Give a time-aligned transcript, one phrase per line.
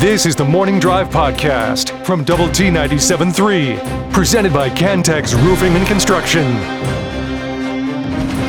[0.00, 5.86] This is the Morning Drive Podcast from Double T 97.3, presented by Cantex Roofing and
[5.86, 6.46] Construction.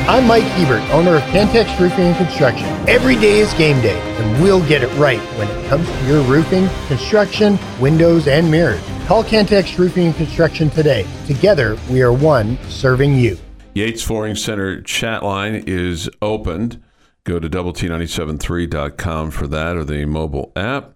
[0.08, 2.64] I'm Mike Hebert, owner of Cantex Roofing and Construction.
[2.88, 6.22] Every day is game day, and we'll get it right when it comes to your
[6.22, 8.80] roofing, construction, windows, and mirrors.
[9.04, 11.06] Call Cantex Roofing and Construction today.
[11.26, 13.36] Together, we are one serving you.
[13.74, 16.82] Yates Flooring Center chat line is opened.
[17.24, 20.94] Go to double T973.com for that or the mobile app.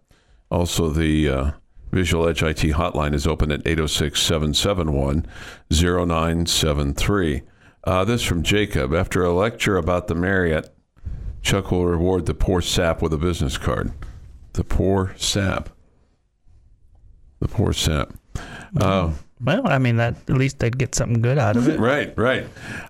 [0.50, 1.50] Also, the uh,
[1.93, 5.26] Visual Edge IT hotline is open at 806 771
[5.71, 7.43] 0973.
[7.84, 8.94] Uh, this from Jacob.
[8.94, 10.74] After a lecture about the Marriott,
[11.43, 13.93] Chuck will reward the poor sap with a business card.
[14.54, 15.68] The poor sap.
[17.40, 18.13] The poor sap.
[18.80, 21.79] Uh, Well, I mean, that at least they'd get something good out of it.
[21.79, 22.46] Right, right.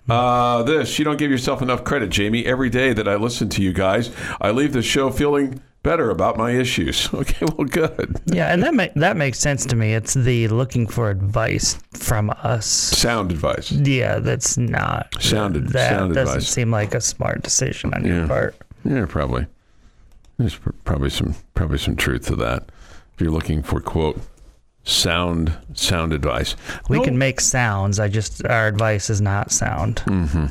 [0.09, 2.45] Uh, this, you don't give yourself enough credit, Jamie.
[2.45, 4.09] Every day that I listen to you guys,
[4.41, 7.09] I leave the show feeling better about my issues.
[7.13, 8.19] Okay, well, good.
[8.25, 9.93] Yeah, and that ma- that makes sense to me.
[9.93, 12.65] It's the looking for advice from us.
[12.65, 13.71] Sound advice.
[13.71, 16.49] Yeah, that's not Sound ad- That sound doesn't advice.
[16.49, 18.13] seem like a smart decision on Yeah.
[18.19, 18.55] your part.
[18.85, 19.47] Yeah, probably.
[20.37, 22.69] There's pr- probably some probably some truth to that.
[23.15, 24.19] If you're looking for quote
[24.83, 26.55] sound sound advice,
[26.89, 27.99] We No- can make sounds.
[27.99, 29.97] I just our advice is not sound.
[30.05, 30.27] Mm.
[30.29, 30.45] Hmm.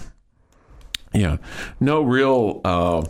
[1.15, 1.37] Yeah,
[1.81, 2.61] no real.
[2.65, 3.05] Uh,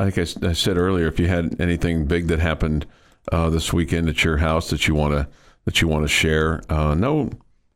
[0.00, 2.86] I think I I, said earlier, if you had anything big that happened
[3.30, 5.28] uh, this weekend at your house that you want to
[5.66, 7.28] that you want to share, uh, no,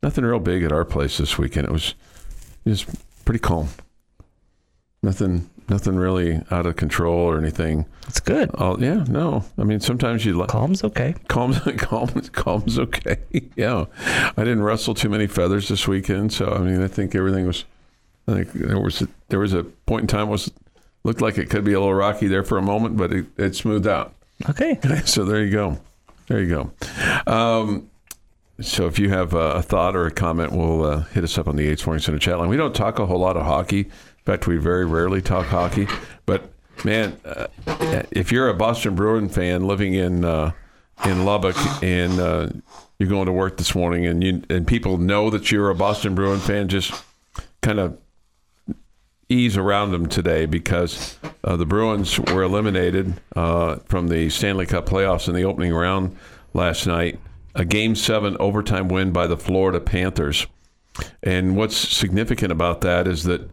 [0.02, 1.66] nothing real big at our place this weekend.
[1.66, 1.94] It was
[2.66, 2.86] just
[3.26, 3.68] pretty calm.
[5.02, 7.84] Nothing, nothing really out of control or anything.
[8.08, 8.50] It's good.
[8.54, 9.44] Oh yeah, no.
[9.58, 11.14] I mean, sometimes you like Calm's okay.
[11.28, 13.18] calm, calm, calm's okay.
[13.54, 17.46] yeah, I didn't rustle too many feathers this weekend, so I mean, I think everything
[17.46, 17.66] was.
[18.26, 20.50] I think there was a, there was a point in time was
[21.04, 23.54] looked like it could be a little rocky there for a moment, but it, it
[23.54, 24.14] smoothed out.
[24.48, 24.78] Okay.
[25.04, 25.78] So there you go,
[26.26, 26.48] there you
[27.26, 27.30] go.
[27.30, 27.90] Um,
[28.60, 31.56] so if you have a, thought or a comment, we'll uh, hit us up on
[31.56, 32.48] the Yates Flooring Center chat line.
[32.48, 33.80] We don't talk a whole lot of hockey.
[33.80, 35.86] In fact, we very rarely talk hockey.
[36.24, 36.50] But
[36.84, 37.46] man, uh,
[38.10, 40.52] if you're a Boston Bruin fan living in uh,
[41.04, 42.48] in Lubbock and uh,
[42.98, 46.14] you're going to work this morning, and you and people know that you're a Boston
[46.14, 47.04] Bruin fan, just
[47.60, 47.98] kind of
[49.34, 54.86] ease around them today because uh, the Bruins were eliminated uh, from the Stanley Cup
[54.86, 56.16] playoffs in the opening round
[56.52, 57.18] last night.
[57.54, 60.46] A game seven overtime win by the Florida Panthers.
[61.22, 63.50] And what's significant about that is that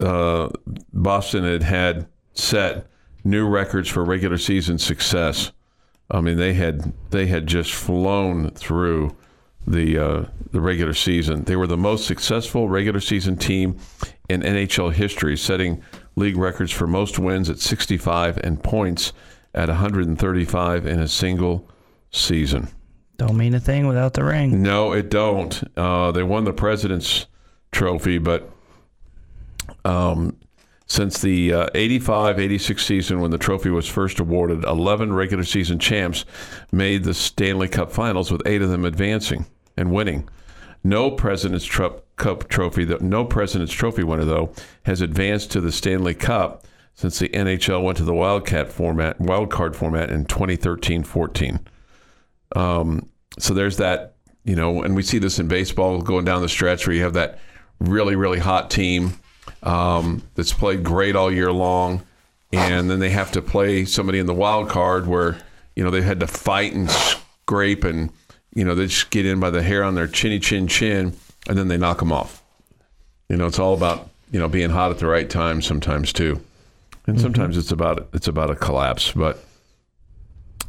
[0.00, 0.50] uh,
[0.92, 2.86] Boston had had set
[3.24, 5.52] new records for regular season success.
[6.10, 9.16] I mean, they had they had just flown through
[9.66, 11.44] the uh, the regular season.
[11.44, 13.78] They were the most successful regular season team
[14.28, 15.82] in NHL history, setting
[16.16, 19.12] league records for most wins at 65 and points
[19.54, 21.68] at 135 in a single
[22.10, 22.68] season.
[23.16, 24.62] Don't mean a thing without the ring.
[24.62, 25.62] No, it don't.
[25.76, 27.26] Uh, they won the President's
[27.70, 28.50] Trophy, but
[29.84, 30.36] um,
[30.86, 35.78] since the uh, 85 86 season, when the trophy was first awarded, 11 regular season
[35.78, 36.24] champs
[36.72, 39.46] made the Stanley Cup finals, with eight of them advancing
[39.76, 40.28] and winning.
[40.82, 44.52] No President's Tro- Cup trophy, though- no President's Trophy winner, though,
[44.84, 46.64] has advanced to the Stanley Cup
[46.94, 51.58] since the NHL went to the Wildcat format, wild card format in 2013 14.
[52.54, 53.08] Um,
[53.38, 54.14] so there's that,
[54.44, 57.14] you know, and we see this in baseball going down the stretch where you have
[57.14, 57.40] that
[57.80, 59.14] really, really hot team
[59.64, 62.04] um, that's played great all year long,
[62.52, 65.36] and then they have to play somebody in the wild card where,
[65.74, 68.12] you know, they had to fight and scrape and,
[68.54, 71.16] you know, they just get in by the hair on their chinny chin chin,
[71.48, 72.42] and then they knock them off.
[73.28, 76.40] You know, it's all about, you know, being hot at the right time sometimes too.
[77.06, 79.44] And sometimes it's about it's about a collapse, but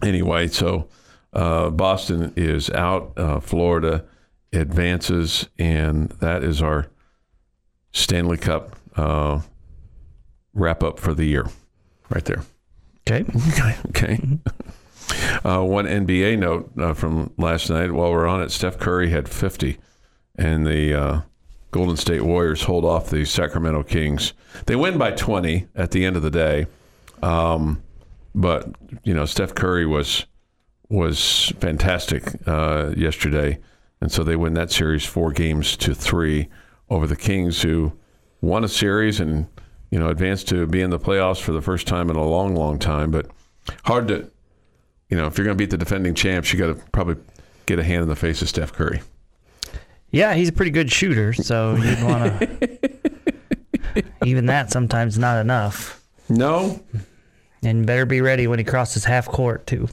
[0.02, 0.88] anyway, so
[1.32, 3.14] uh, Boston is out.
[3.18, 4.04] Uh, Florida
[4.52, 6.88] advances, and that is our
[7.94, 9.42] Stanley Cup uh,
[10.54, 11.48] wrap up for the year,
[12.10, 12.44] right there.
[13.10, 13.26] Okay.
[13.90, 14.20] Okay.
[15.44, 17.92] Uh, one NBA note uh, from last night.
[17.92, 19.78] While we're on it, Steph Curry had 50,
[20.38, 21.22] and the uh,
[21.72, 24.34] Golden State Warriors hold off the Sacramento Kings.
[24.66, 26.68] They win by 20 at the end of the day,
[27.22, 27.82] um,
[28.34, 28.68] but
[29.04, 30.26] you know Steph Curry was
[30.90, 33.60] was fantastic uh, yesterday,
[34.02, 36.48] and so they win that series four games to three
[36.90, 37.92] over the Kings, who
[38.42, 39.48] won a series and
[39.92, 42.56] you know advanced to be in the playoffs for the first time in a long,
[42.56, 43.12] long time.
[43.12, 43.28] But
[43.84, 44.30] hard to,
[45.10, 47.18] you know, if you're going to beat the defending champs, you got to probably
[47.66, 49.02] get a hand in the face of Steph Curry.
[50.16, 52.80] Yeah, he's a pretty good shooter, so you'd want to.
[54.26, 56.02] even that sometimes not enough.
[56.30, 56.80] No,
[57.64, 59.90] And better be ready when he crosses half court too.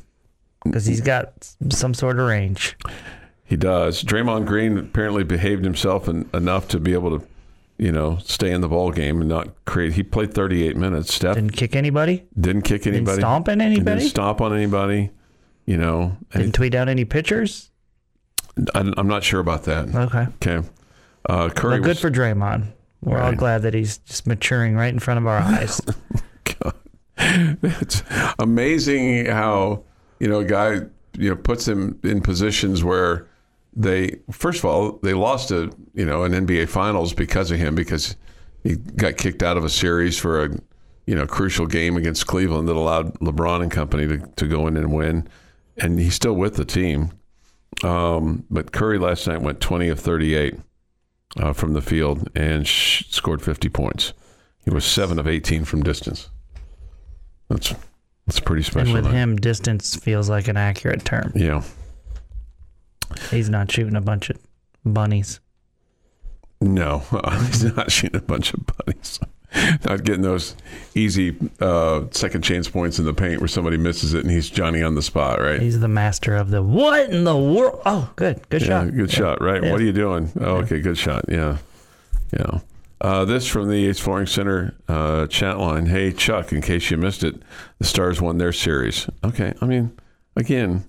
[0.65, 1.33] because he's got
[1.71, 2.77] some sort of range.
[3.45, 4.03] He does.
[4.05, 7.27] Draymond Green apparently behaved himself en- enough to be able to,
[7.77, 9.95] you know, stay in the ball game and not create.
[9.95, 11.13] He played 38 minutes.
[11.13, 12.25] Steph Didn't kick anybody.
[12.41, 13.19] didn't kick anybody.
[13.21, 13.99] stomp on anybody?
[13.99, 15.11] Didn't stomp on anybody.
[15.67, 17.71] You know, Didn't tweet out any pictures.
[18.75, 19.95] I, I'm not sure about that.
[19.95, 20.69] Okay, Okay.
[21.29, 22.73] Uh, Curry but good was, for Draymond.
[23.03, 25.81] We're all glad that he's just maturing right in front of our eyes.
[27.17, 28.03] it's
[28.39, 29.85] amazing how
[30.19, 30.81] you know a guy
[31.17, 33.29] you know puts him in positions where
[33.75, 37.75] they first of all they lost a you know an NBA Finals because of him
[37.75, 38.17] because
[38.63, 40.51] he got kicked out of a series for a
[41.07, 44.77] you know crucial game against Cleveland that allowed LeBron and company to, to go in
[44.77, 45.29] and win,
[45.77, 47.13] and he's still with the team.
[47.83, 50.55] Um, but Curry last night went 20 of 38
[51.39, 54.13] uh, from the field and sh- scored 50 points.
[54.65, 56.31] He was seven of 18 from distance.
[57.49, 57.75] That's
[58.27, 58.95] that's pretty special.
[58.95, 59.15] and with night.
[59.19, 61.33] him, distance feels like an accurate term.
[61.35, 61.63] yeah.
[63.31, 64.39] He's not shooting a bunch of
[64.87, 65.41] bunnies.
[66.61, 66.99] No,
[67.47, 69.19] he's not shooting a bunch of bunnies.
[69.85, 70.57] Not getting those
[70.95, 74.83] easy uh, second chance points in the paint where somebody misses it and he's Johnny
[74.83, 75.61] on the spot, right?
[75.61, 77.81] He's the master of the what in the world?
[77.85, 78.95] Oh, good, good yeah, shot.
[78.95, 79.63] good shot, right?
[79.63, 79.73] Yeah.
[79.73, 80.31] What are you doing?
[80.41, 81.25] Oh, okay, good shot.
[81.29, 81.59] Yeah,
[82.33, 82.61] yeah.
[83.01, 85.87] Uh, this from the Yates Flooring Center uh, chat line.
[85.87, 87.35] Hey, Chuck, in case you missed it,
[87.79, 89.09] the Stars won their series.
[89.25, 89.99] Okay, I mean,
[90.37, 90.85] again,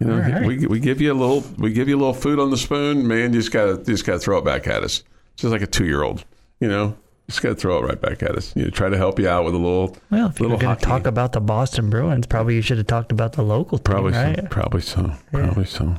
[0.00, 0.44] you know, right.
[0.44, 3.06] we, we give you a little we give you a little food on the spoon,
[3.06, 3.32] man.
[3.32, 5.04] You just gotta just gotta throw it back at us,
[5.36, 6.24] just like a two year old.
[6.60, 6.96] You know,
[7.28, 8.54] just gotta throw it right back at us.
[8.54, 10.66] You know, try to help you out with a little Well, if you were little
[10.66, 13.78] going to talk about the Boston Bruins, probably you should have talked about the local
[13.78, 14.36] team, Probably right?
[14.40, 14.46] so.
[14.48, 15.12] Probably so.
[15.32, 15.96] Probably so.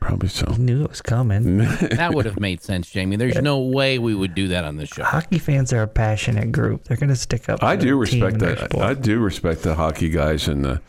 [0.00, 0.52] Probably so.
[0.58, 1.58] Knew it was coming.
[1.92, 3.14] That would have made sense, Jamie.
[3.16, 5.04] There's no way we would do that on this show.
[5.04, 6.84] Hockey fans are a passionate group.
[6.84, 7.62] They're going to stick up.
[7.62, 8.58] I do respect that.
[8.70, 8.84] sport.
[8.84, 10.80] I do respect the hockey guys and the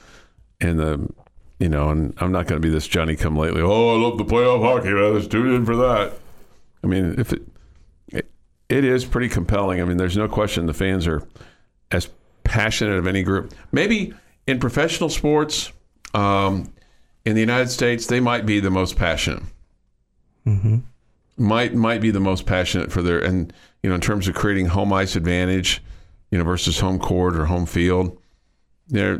[0.60, 1.10] and the
[1.60, 3.62] you know, and I'm not going to be this Johnny come lately.
[3.62, 4.90] Oh, I love the playoff hockey.
[4.90, 5.14] Man.
[5.14, 6.14] Let's tune in for that.
[6.84, 7.42] I mean, if it,
[8.70, 9.82] it is pretty compelling.
[9.82, 11.22] I mean, there's no question the fans are
[11.92, 12.10] as
[12.44, 13.54] passionate of any group.
[13.72, 14.14] Maybe
[14.48, 15.72] in professional sports,
[16.14, 16.72] um,
[17.26, 19.44] in the United States, they might be the most passionate.
[21.38, 23.52] Might might be the most passionate for their and
[23.82, 25.82] you know in terms of creating home ice advantage,
[26.30, 28.18] you know versus home court or home field.
[28.88, 29.20] There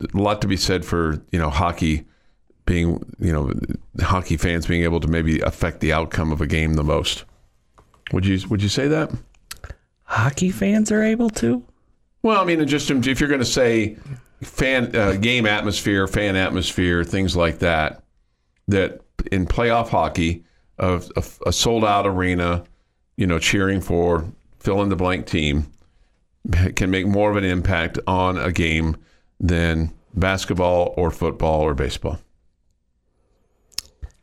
[0.00, 2.04] a lot to be said for you know hockey
[2.66, 3.52] being you know
[4.00, 7.24] hockey fans being able to maybe affect the outcome of a game the most.
[8.12, 9.12] Would you would you say that?
[10.04, 11.64] Hockey fans are able to.
[12.22, 13.96] Well, I mean, just if you're going to say
[14.42, 18.02] fan uh, game atmosphere, fan atmosphere, things like that,
[18.68, 19.00] that
[19.30, 20.44] in playoff hockey,
[20.78, 22.64] of a, a sold out arena,
[23.16, 24.24] you know, cheering for
[24.58, 25.70] fill in the blank team
[26.76, 28.96] can make more of an impact on a game
[29.40, 32.18] than basketball or football or baseball.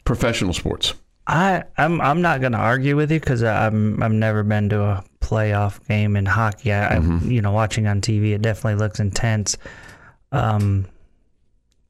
[0.04, 0.94] Professional sports.
[1.28, 4.82] I I'm I'm not going to argue with you because I'm I've never been to
[4.82, 6.72] a playoff game in hockey.
[6.74, 7.30] I, Mm-hmm.
[7.30, 9.58] I you know watching on TV, it definitely looks intense.
[10.32, 10.86] Um,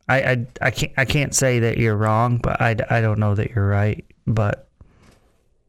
[0.07, 3.35] I, I I can't I can't say that you're wrong, but I, I don't know
[3.35, 4.05] that you're right.
[4.25, 4.69] But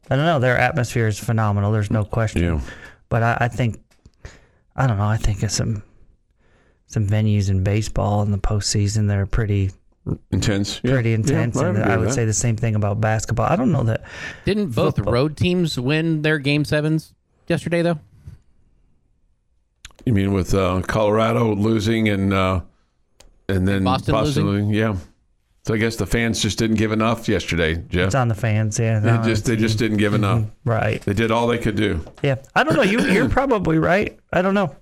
[0.09, 0.39] I don't know.
[0.39, 1.71] Their atmosphere is phenomenal.
[1.71, 2.43] There's no question.
[2.43, 2.61] Yeah.
[3.09, 3.81] But I, I think
[4.75, 5.05] I don't know.
[5.07, 5.83] I think of some
[6.85, 9.71] some venues in baseball in the postseason that are pretty
[10.31, 10.79] Intense.
[10.83, 10.91] Yeah.
[10.93, 12.13] pretty Yeah, intense, and agree I would that.
[12.13, 13.47] say the same thing about basketball.
[13.47, 14.03] I don't know that
[14.45, 15.13] Didn't both Football.
[15.13, 17.13] road teams win their game sevens
[17.47, 17.99] yesterday, though?
[20.05, 22.61] You mean with uh, Colorado losing and uh,
[23.49, 24.69] and then Boston losing?
[24.69, 24.95] Yeah.
[25.65, 28.05] So I guess the fans just didn't give enough yesterday, Jeff.
[28.07, 28.79] it's on the fans.
[28.79, 30.45] Yeah, They just they just didn't give enough.
[30.63, 31.01] right.
[31.01, 32.05] They did all they could do.
[32.23, 32.83] Yeah, I don't know.
[32.83, 34.17] You you're probably right.
[34.31, 34.73] I don't know.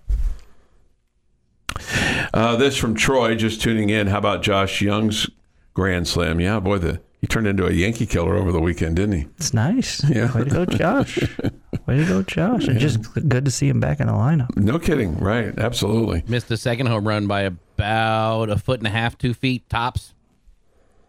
[2.36, 4.08] Uh, this from Troy, just tuning in.
[4.08, 5.30] How about Josh Jung's
[5.74, 6.42] grand slam?
[6.42, 9.28] Yeah, boy, the he turned into a Yankee killer over the weekend, didn't he?
[9.38, 10.04] It's nice.
[10.08, 10.32] Yeah.
[10.38, 11.18] Way to go, Josh.
[11.88, 12.68] Way to go, Josh.
[12.68, 14.56] And just good to see him back in the lineup.
[14.58, 15.18] No kidding.
[15.18, 15.58] Right.
[15.58, 16.24] Absolutely.
[16.28, 20.14] Missed the second home run by about a foot and a half, two feet tops.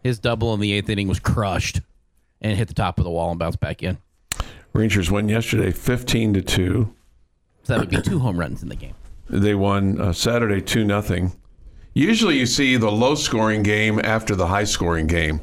[0.05, 1.81] His double in the eighth inning was crushed
[2.41, 3.99] and hit the top of the wall and bounced back in.
[4.73, 6.95] Rangers won yesterday, fifteen to two.
[7.65, 8.95] So that would be two home runs in the game.
[9.29, 11.33] They won uh, Saturday two nothing.
[11.95, 15.41] Usually, you see the low scoring game after the high scoring game.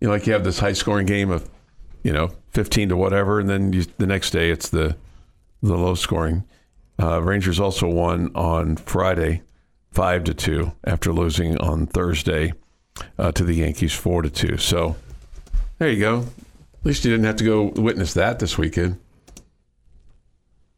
[0.00, 1.48] You know, like you have this high scoring game of,
[2.02, 4.96] you know, fifteen to whatever, and then you, the next day it's the
[5.62, 6.44] the low scoring.
[6.98, 9.42] Uh, Rangers also won on Friday,
[9.92, 12.52] five to two, after losing on Thursday
[13.18, 14.56] uh, to the Yankees, four to two.
[14.56, 14.96] So
[15.78, 16.20] there you go.
[16.20, 18.98] At least you didn't have to go witness that this weekend.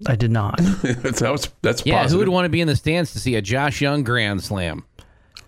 [0.07, 0.57] I did not.
[0.83, 2.13] that's that's that's Yeah, positive.
[2.13, 4.85] who would want to be in the stands to see a Josh Jung grand slam?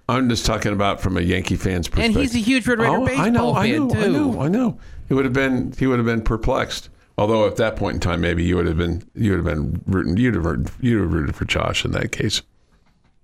[0.09, 2.17] I'm just talking about from a Yankee fan's perspective.
[2.17, 4.01] And he's a huge Red Raider oh, baseball I know, I fan know, too.
[4.01, 4.79] I know, I know.
[5.09, 6.91] He would have been he would have been perplexed.
[7.17, 9.83] Although at that point in time, maybe you would have been you would have been
[9.87, 12.43] rooting you'd have rooted, you'd have rooted for Josh in that case.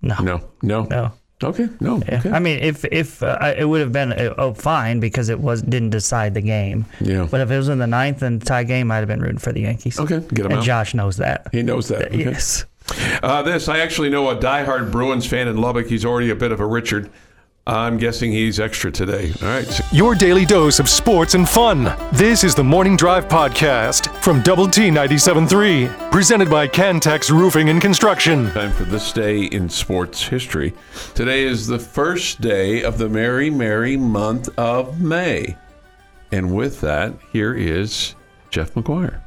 [0.01, 0.15] No.
[0.21, 1.13] No, no, No.
[1.43, 2.01] Okay, no.
[2.07, 2.19] Yeah.
[2.19, 2.31] Okay.
[2.31, 5.61] I mean, if if uh, it would have been uh, oh fine because it was
[5.61, 6.85] didn't decide the game.
[6.99, 7.27] Yeah.
[7.29, 9.51] But if it was in the ninth and tie game, I'd have been rooting for
[9.51, 9.99] the Yankees.
[9.99, 10.63] Okay, get him and out.
[10.63, 11.47] Josh knows that.
[11.51, 12.07] he knows that.
[12.07, 12.23] Okay.
[12.31, 12.65] Yes.
[13.23, 15.87] Uh, this, I actually know a diehard Bruins fan in Lubbock.
[15.87, 17.09] He's already a bit of a Richard.
[17.67, 19.31] I'm guessing he's extra today.
[19.39, 19.93] All right.
[19.93, 21.95] Your daily dose of sports and fun.
[22.11, 27.79] This is the Morning Drive Podcast from Double T 97.3, presented by Cantex Roofing and
[27.79, 28.49] Construction.
[28.51, 30.73] Time for this day in sports history.
[31.13, 35.55] Today is the first day of the merry, merry month of May.
[36.31, 38.15] And with that, here is
[38.49, 39.21] Jeff McGuire.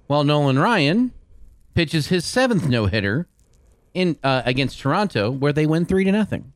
[0.07, 1.13] While Nolan Ryan
[1.75, 3.27] pitches his seventh no hitter
[3.95, 6.53] in uh, against Toronto, where they win 3 to nothing.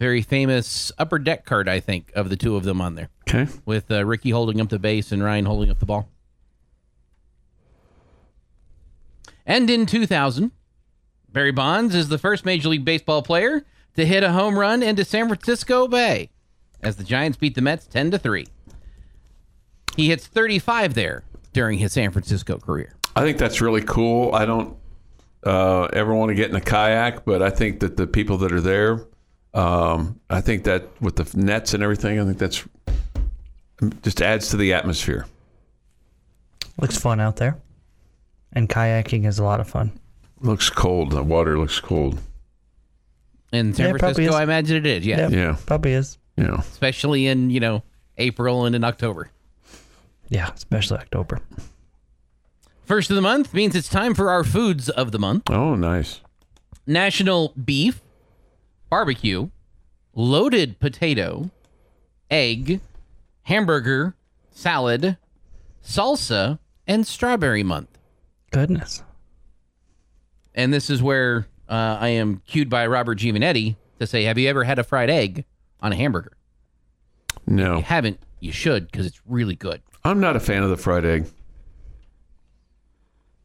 [0.00, 3.46] Very famous upper deck card, I think, of the two of them on there, okay.
[3.66, 6.08] with uh, Rickey holding up the base and Ryan holding up the ball.
[9.44, 10.50] And in 2000,
[11.30, 13.64] Barry Bonds is the first Major League Baseball player
[13.94, 16.30] to hit a home run into San Francisco Bay
[16.82, 18.46] as the Giants beat the Mets 10 to 3.
[19.96, 22.94] He hits 35 there during his San Francisco career.
[23.14, 24.34] I think that's really cool.
[24.34, 24.76] I don't
[25.44, 28.52] uh, ever want to get in a kayak, but I think that the people that
[28.52, 29.04] are there,
[29.54, 32.64] um, I think that with the nets and everything, I think that's
[34.02, 35.26] just adds to the atmosphere.
[36.78, 37.56] Looks fun out there.
[38.52, 39.92] And kayaking is a lot of fun.
[40.40, 41.10] Looks cold.
[41.12, 42.18] The water looks cold.
[43.52, 44.34] In San Yeah, Francisco.
[44.34, 45.28] I imagine it is, yeah.
[45.28, 45.56] Yeah.
[45.66, 46.18] Probably is.
[46.36, 46.56] You know.
[46.56, 47.82] Especially in, you know,
[48.18, 49.30] April and in October.
[50.28, 51.40] Yeah, especially October.
[52.84, 55.50] First of the month means it's time for our foods of the month.
[55.50, 56.20] Oh, nice.
[56.86, 58.00] National Beef,
[58.90, 59.48] Barbecue,
[60.14, 61.50] Loaded Potato,
[62.30, 62.80] Egg,
[63.44, 64.14] Hamburger,
[64.50, 65.16] Salad,
[65.82, 67.96] Salsa, and Strawberry Month.
[68.50, 69.04] Goodness.
[70.54, 74.48] And this is where uh, I am cued by Robert Givanetti to say, Have you
[74.48, 75.44] ever had a fried egg
[75.80, 76.32] on a hamburger?
[77.46, 79.80] No, you haven't, you should because it's really good.
[80.04, 81.26] I'm not a fan of the fried egg.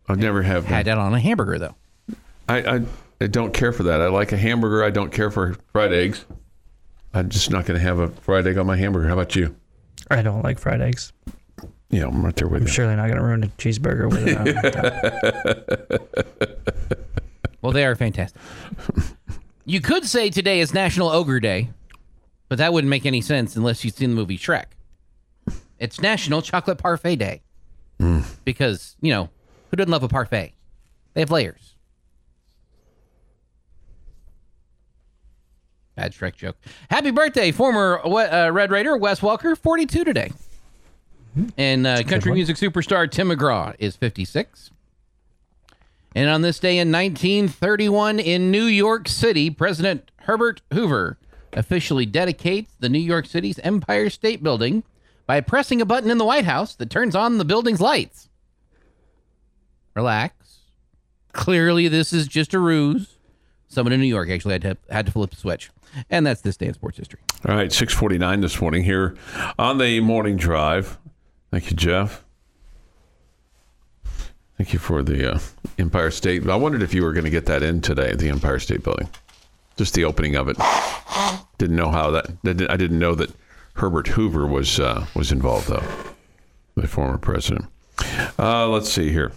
[0.08, 1.76] I've never have Had that on a hamburger, though.
[2.48, 2.82] I, I
[3.22, 4.02] I don't care for that.
[4.02, 4.84] I like a hamburger.
[4.84, 6.26] I don't care for fried eggs.
[7.14, 9.08] I'm just not going to have a fried egg on my hamburger.
[9.08, 9.56] How about you?
[10.12, 11.14] I don't like fried eggs.
[11.90, 12.74] Yeah, I'm right there with I'm you.
[12.74, 16.02] surely not going to ruin a cheeseburger with it.
[17.62, 18.40] Well, they are fantastic.
[19.66, 21.70] you could say today is National Ogre Day,
[22.48, 24.66] but that wouldn't make any sense unless you've seen the movie Shrek.
[25.80, 27.42] It's National Chocolate Parfait Day.
[28.00, 28.20] Hmm.
[28.44, 29.30] Because, you know,
[29.72, 30.54] who doesn't love a parfait?
[31.16, 31.75] They have layers.
[35.96, 36.58] Bad Shrek joke.
[36.90, 40.32] Happy birthday, former uh, Red Raider Wes Welker, 42 today.
[41.58, 44.72] And uh, country music superstar Tim McGraw is 56.
[46.16, 51.18] And on this day in 1931 in New York City, President Herbert Hoover
[51.52, 54.84] officially dedicates the New York City's Empire State Building
[55.26, 58.30] by pressing a button in the White House that turns on the building's lights.
[59.94, 60.60] Relax.
[61.34, 63.18] Clearly, this is just a ruse.
[63.68, 65.70] Someone in New York actually had to, had to flip the switch.
[66.10, 67.20] And that's this day in sports history.
[67.48, 69.16] All right, 649 this morning here
[69.58, 70.98] on the morning drive.
[71.52, 72.24] Thank you, Jeff.
[74.58, 75.40] Thank you for the uh,
[75.78, 76.48] Empire State.
[76.48, 79.10] I wondered if you were going to get that in today, the Empire State Building.
[79.76, 80.58] Just the opening of it.
[81.58, 82.28] Didn't know how that.
[82.46, 83.32] I didn't know that
[83.74, 85.84] Herbert Hoover was uh, was involved though,
[86.76, 87.66] the former president.
[88.40, 89.34] Uh, let's see here.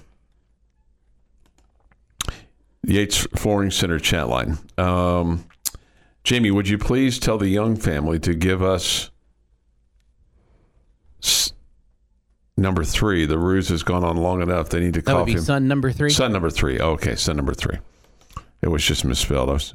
[2.84, 4.58] Yates Flooring Center chat line.
[4.78, 5.44] Um,
[6.28, 9.10] Jamie, would you please tell the Jung family to give us
[11.22, 11.54] s-
[12.54, 13.24] number three?
[13.24, 14.68] The ruse has gone on long enough.
[14.68, 15.40] They need to That would cough be him.
[15.40, 16.10] son number three.
[16.10, 16.80] Son number three.
[16.80, 17.78] Oh, okay, son number three.
[18.60, 19.48] It was just misspelled.
[19.48, 19.72] I was,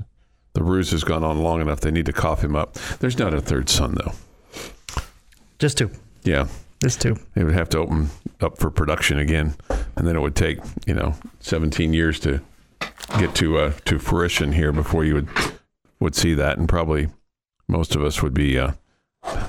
[0.54, 1.80] the ruse has gone on long enough.
[1.80, 2.76] They need to cough him up.
[3.00, 4.12] There's not a third son, though.
[5.58, 5.90] Just two.
[6.24, 6.46] Yeah,
[6.84, 7.16] Just two.
[7.34, 9.56] they would have to open up for production again,
[9.96, 12.42] and then it would take you know 17 years to
[13.18, 15.28] get to uh, to fruition here before you would
[16.04, 17.08] would see that, and probably
[17.68, 18.60] most of us would be.
[18.60, 18.74] Uh,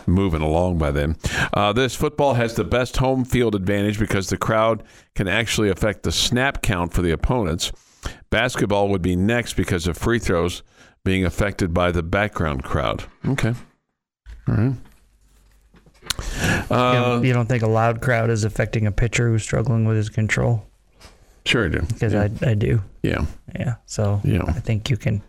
[0.06, 1.16] moving along by then.
[1.52, 4.84] Uh, this football has the best home field advantage because the crowd
[5.16, 7.72] can actually affect the snap count for the opponents.
[8.30, 10.62] Basketball would be next because of free throws
[11.02, 13.02] being affected by the background crowd.
[13.26, 13.52] Okay.
[14.46, 14.74] All right.
[16.18, 19.84] You, Uh, don't, you don't think a loud crowd is affecting a pitcher who's struggling
[19.86, 20.64] with his control?
[21.46, 21.80] sure I do.
[21.80, 22.28] Because yeah.
[22.42, 22.80] I, I do.
[23.02, 23.26] yeah.
[23.58, 23.74] Yeah.
[23.86, 24.44] So Yeah.
[24.46, 25.20] I think you can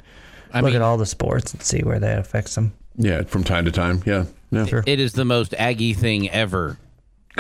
[0.55, 2.74] I look mean, at all the sports and see where that affects them.
[2.95, 4.01] Yeah, from time to time.
[4.05, 4.25] Yeah.
[4.51, 4.65] Yeah.
[4.65, 4.83] Sure.
[4.85, 6.77] it is the most Aggie thing ever.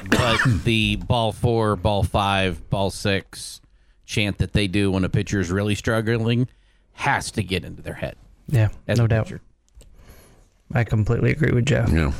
[0.09, 3.61] But the ball four, ball five, ball six
[4.05, 6.47] chant that they do when a pitcher is really struggling
[6.93, 8.15] has to get into their head.
[8.47, 8.69] Yeah.
[8.87, 9.25] As no a doubt.
[9.25, 9.41] pitcher.
[10.73, 11.89] I completely agree with Jeff.
[11.91, 12.11] Yeah.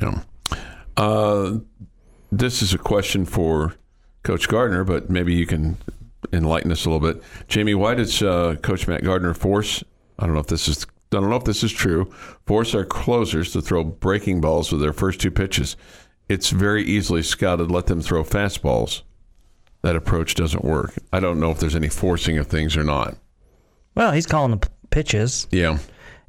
[0.00, 0.20] Yeah.
[0.96, 1.58] Uh,
[2.30, 3.74] this is a question for
[4.22, 5.76] Coach Gardner, but maybe you can
[6.32, 7.22] enlighten us a little bit.
[7.48, 9.82] Jamie, why does uh, Coach Matt Gardner force?
[10.18, 10.86] I don't know if this is.
[11.12, 12.10] I don't know if this is true.
[12.46, 15.76] Force our closers to throw breaking balls with their first two pitches.
[16.28, 17.70] It's very easily scouted.
[17.70, 19.02] Let them throw fastballs.
[19.82, 20.94] That approach doesn't work.
[21.12, 23.16] I don't know if there's any forcing of things or not.
[23.94, 25.48] Well, he's calling the p- pitches.
[25.50, 25.78] Yeah.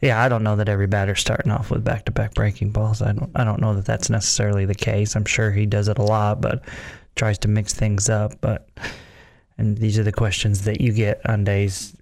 [0.01, 3.01] Yeah, I don't know that every batter's starting off with back-to-back breaking balls.
[3.01, 3.31] I don't.
[3.35, 5.15] I don't know that that's necessarily the case.
[5.15, 6.65] I'm sure he does it a lot, but
[7.15, 8.33] tries to mix things up.
[8.41, 8.67] But
[9.57, 11.95] and these are the questions that you get on days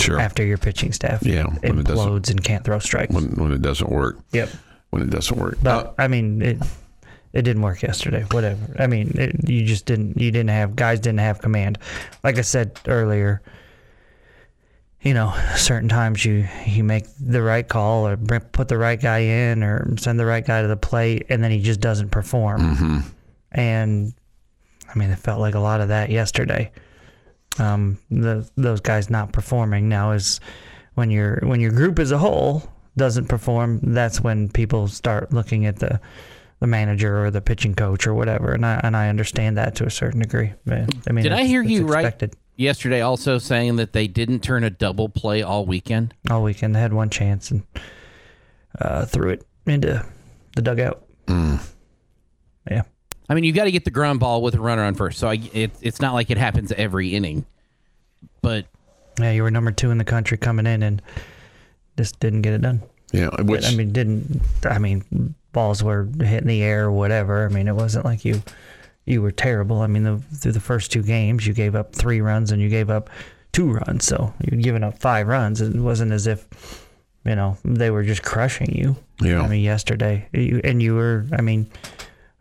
[0.00, 0.18] Sure.
[0.18, 3.12] after your pitching staff Yeah, when it implodes and can't throw strikes.
[3.14, 4.18] When when it doesn't work.
[4.32, 4.48] yep.
[4.90, 5.58] When it doesn't work.
[5.62, 6.58] But Uh, I mean, it
[7.34, 8.24] it didn't work yesterday.
[8.30, 8.74] Whatever.
[8.78, 10.16] I mean, it, you just didn't.
[10.18, 11.78] You didn't have guys didn't have command.
[12.24, 13.42] Like I said earlier,
[15.02, 19.18] you know, certain times you you make the right call or put the right guy
[19.18, 23.04] in or send the right guy to the plate, and then he just doesn't perform.
[23.52, 24.14] And
[24.92, 26.70] I mean, it felt like a lot of that yesterday.
[27.58, 30.40] Um, the those guys not performing now is
[30.94, 32.62] when your when your group as a whole
[32.96, 33.80] doesn't perform.
[33.82, 36.00] That's when people start looking at the
[36.60, 38.52] the manager or the pitching coach or whatever.
[38.52, 40.52] And I and I understand that to a certain degree.
[40.64, 42.30] But, I mean, Did I hear you expected.
[42.34, 46.14] right yesterday also saying that they didn't turn a double play all weekend?
[46.30, 47.62] All weekend, they had one chance and
[48.80, 50.04] uh, threw it into
[50.54, 51.02] the dugout.
[51.28, 52.82] Yeah.
[53.28, 55.18] I mean, you've got to get the ground ball with a runner on first.
[55.18, 57.44] So I, it, it's not like it happens every inning.
[58.40, 58.66] But
[59.18, 61.02] Yeah, you were number two in the country coming in and
[61.96, 62.82] just didn't get it done.
[63.12, 63.30] yeah.
[63.42, 67.46] Which I mean, didn't I mean balls were hitting the air or whatever.
[67.46, 68.42] I mean, it wasn't like you
[69.06, 69.80] you were terrible.
[69.82, 72.68] I mean, the, through the first two games, you gave up three runs and you
[72.68, 73.08] gave up
[73.52, 74.04] two runs.
[74.04, 75.60] So you'd given up five runs.
[75.60, 76.86] It wasn't as if
[77.24, 78.96] you know they were just crushing you.
[79.20, 79.40] Yeah.
[79.40, 81.24] I mean, yesterday, you, and you were.
[81.32, 81.68] I mean.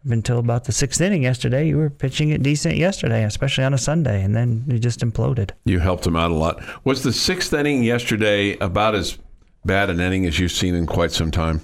[0.08, 3.78] Until about the sixth inning yesterday, you were pitching it decent yesterday, especially on a
[3.78, 5.52] Sunday, and then you just imploded.
[5.66, 6.64] You helped him out a lot.
[6.86, 9.18] Was the sixth inning yesterday about as
[9.66, 11.62] bad an inning as you've seen in quite some time?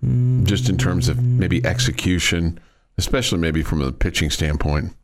[0.00, 0.44] Hmm.
[0.44, 2.60] Just in terms of maybe execution,
[2.96, 4.94] especially maybe from a pitching standpoint.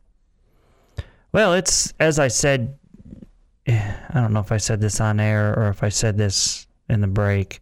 [1.33, 2.77] Well, it's as I said.
[3.67, 7.01] I don't know if I said this on air or if I said this in
[7.01, 7.59] the break,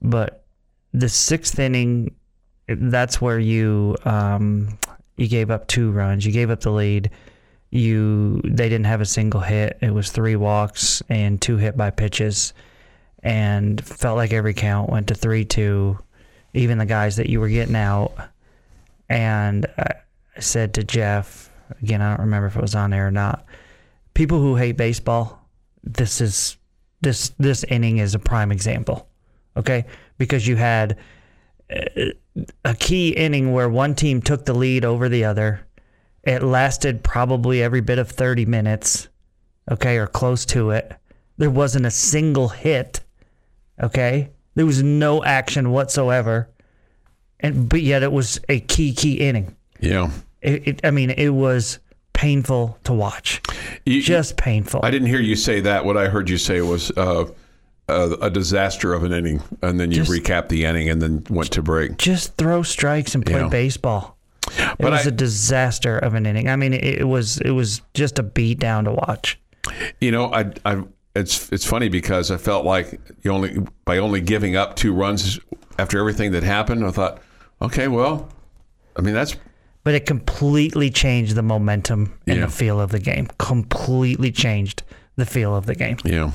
[0.00, 0.44] but
[0.92, 2.14] the sixth inning,
[2.68, 4.78] that's where you um,
[5.16, 6.24] you gave up two runs.
[6.24, 7.10] You gave up the lead.
[7.70, 9.78] You they didn't have a single hit.
[9.80, 12.52] It was three walks and two hit by pitches,
[13.22, 15.98] and felt like every count went to three two,
[16.54, 18.12] even the guys that you were getting out.
[19.08, 19.92] And I
[20.40, 21.50] said to Jeff,
[21.82, 23.44] again, I don't remember if it was on air or not.
[24.14, 25.46] People who hate baseball,
[25.82, 26.56] this is
[27.00, 29.08] this this inning is a prime example.
[29.56, 29.84] Okay?
[30.18, 30.98] Because you had
[32.64, 35.60] a key inning where one team took the lead over the other.
[36.24, 39.08] It lasted probably every bit of 30 minutes,
[39.70, 40.92] okay, or close to it.
[41.36, 43.00] There wasn't a single hit,
[43.82, 44.30] okay?
[44.54, 46.48] There was no action whatsoever.
[47.40, 49.56] And but yet it was a key key inning.
[49.80, 50.10] Yeah.
[50.42, 51.80] It, it, I mean, it was
[52.12, 53.40] painful to watch.
[53.84, 54.80] You- Just painful.
[54.84, 55.84] I didn't hear you say that.
[55.84, 57.24] What I heard you say was uh,
[57.88, 61.24] a, a disaster of an inning, and then you Just- recapped the inning and then
[61.28, 61.98] went to break.
[61.98, 63.48] Just throw strikes and play Yeah.
[63.48, 64.16] baseball.
[64.58, 66.48] It But was I- a disaster of an inning.
[66.48, 69.38] I mean, it, it was it was just a beat down to watch.
[70.00, 70.82] You know, I, I,
[71.14, 75.38] it's it's funny because I felt like you only by only giving up two runs
[75.78, 76.84] after everything that happened.
[76.84, 77.20] I thought,
[77.60, 78.28] okay, well,
[78.96, 79.36] I mean that's
[79.84, 82.46] But it completely changed the momentum and Yeah.
[82.46, 83.28] the feel of the game.
[83.38, 84.82] Completely changed
[85.16, 85.96] the feel of the game.
[86.04, 86.32] you know,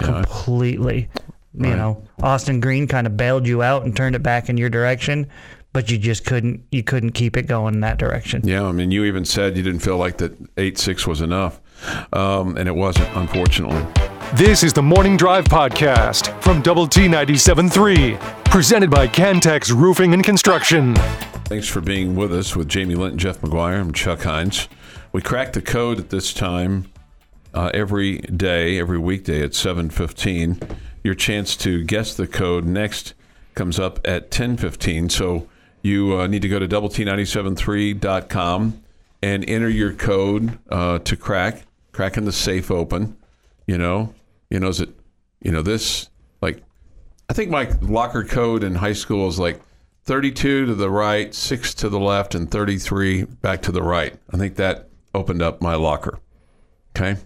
[0.00, 1.08] yeah, Completely.
[1.58, 4.68] You know, Austin Green kind of bailed you out and turned it back in your
[4.68, 5.26] direction,
[5.72, 8.42] but you just couldn't you couldn't keep it going in that direction.
[8.46, 8.64] yeah.
[8.64, 11.60] I mean, you even said you didn't feel like that eight six was enough,
[12.12, 13.82] um, and it wasn't, unfortunately.
[14.34, 20.22] This is the Morning Drive Podcast from Double T 97.3, presented by Cantex Roofing and
[20.22, 20.94] Construction.
[21.46, 23.80] Thanks for being with us with Jamie Linton, Jeff McGuire.
[23.80, 24.68] I'm Chuck Heinz.
[25.12, 26.92] We cracked the code at this time
[27.56, 30.76] uh, every day, every weekday at 7:15.
[31.02, 33.14] Your chance to guess the code next
[33.54, 35.10] comes up at 10:15.
[35.10, 35.48] So
[35.82, 38.82] you uh, need to go to double T973.com
[39.22, 43.16] and enter your code uh, to crack, cracking the safe open.
[43.66, 44.14] You know,
[44.50, 44.90] you know, is it,
[45.40, 46.10] you know, this
[46.42, 46.62] like
[47.30, 49.62] I think my locker code in high school is like
[50.04, 54.14] 32 to the right, 6 to the left, and 33 back to the right.
[54.30, 56.20] I think that opened up my locker.
[56.94, 57.16] Okay.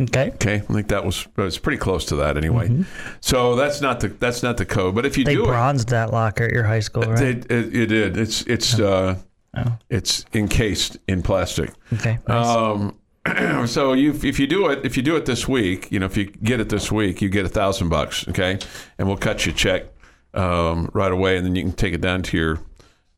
[0.00, 0.30] Okay.
[0.34, 0.54] Okay.
[0.56, 2.84] I think that was it was pretty close to that anyway.
[3.20, 4.94] So that's not the that's not the code.
[4.94, 7.22] But if you They do it, bronzed that locker at your high school, right?
[7.22, 8.16] it, it, it did.
[8.16, 9.16] It's it's uh,
[9.56, 9.76] Oh.
[9.88, 11.72] it's encased in plastic.
[11.92, 12.18] okay.
[12.28, 12.46] Nice.
[12.46, 12.96] Um,
[13.66, 16.16] so you, if you do it, if you do it this week, you know, if
[16.16, 18.26] you get it this week, you get a thousand bucks.
[18.28, 18.58] Okay,
[18.96, 19.86] and we'll cut you a check
[20.34, 22.60] um, right away, and then you can take it down to your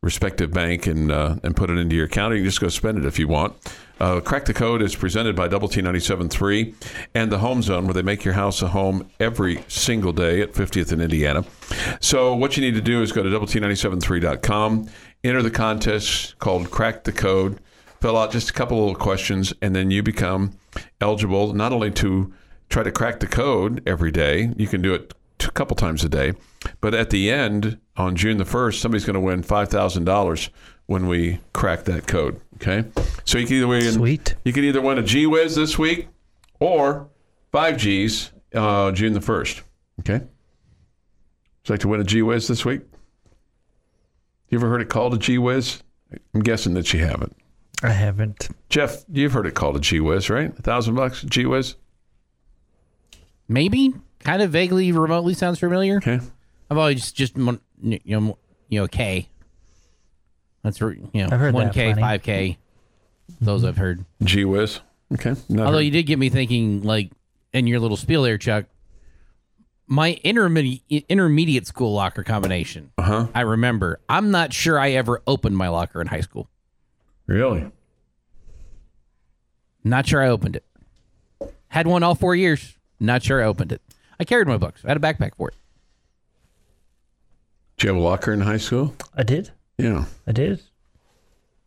[0.01, 2.33] respective bank and uh, and put it into your account.
[2.33, 3.53] Or you can just go spend it if you want.
[3.99, 6.73] Uh, Crack the Code is presented by Double T 97.3
[7.13, 10.53] and the Home Zone, where they make your house a home every single day at
[10.53, 11.45] 50th in Indiana.
[12.01, 14.89] So what you need to do is go to double T973.com,
[15.23, 17.59] enter the contest called Crack the Code,
[18.01, 20.57] fill out just a couple little questions, and then you become
[20.99, 22.33] eligible not only to
[22.69, 25.13] try to crack the code every day, you can do it
[25.45, 26.33] a couple times a day,
[26.81, 30.49] but at the end, on June the 1st, somebody's going to win $5,000
[30.85, 32.39] when we crack that code.
[32.55, 32.85] Okay?
[33.25, 34.35] So you can either win, Sweet.
[34.45, 36.07] you can either win a G Wiz this week
[36.59, 37.07] or
[37.51, 39.61] five G's uh, June the 1st.
[40.01, 40.13] Okay?
[40.13, 42.81] Would you like to win a G Wiz this week?
[44.49, 45.81] You ever heard it called a G Wiz?
[46.33, 47.35] I'm guessing that you haven't.
[47.81, 48.49] I haven't.
[48.69, 50.57] Jeff, you've heard it called a G Wiz, right?
[50.57, 51.75] A thousand bucks, G Wiz.
[53.47, 55.97] Maybe kind of vaguely, remotely sounds familiar.
[55.97, 56.19] Okay.
[56.69, 58.37] I've always just mon- you know
[58.69, 59.27] you know K.
[60.63, 62.01] That's re- you know I've heard one that K, plenty.
[62.01, 62.57] five K.
[63.41, 64.05] Those I've heard.
[64.23, 64.79] G Wiz.
[65.13, 65.35] Okay.
[65.49, 65.83] Not Although heard.
[65.85, 67.11] you did get me thinking, like
[67.53, 68.65] in your little spiel there, Chuck.
[69.85, 72.91] My intermediate intermediate school locker combination.
[72.97, 73.27] uh-huh.
[73.35, 73.99] I remember.
[74.07, 76.49] I'm not sure I ever opened my locker in high school.
[77.27, 77.69] Really?
[79.83, 80.65] Not sure I opened it.
[81.67, 82.77] Had one all four years.
[82.99, 83.81] Not sure I opened it.
[84.19, 84.81] I carried my books.
[84.85, 85.55] I had a backpack for it.
[87.77, 88.95] Did you have a locker in high school?
[89.15, 89.51] I did.
[89.77, 90.05] Yeah.
[90.27, 90.61] I did.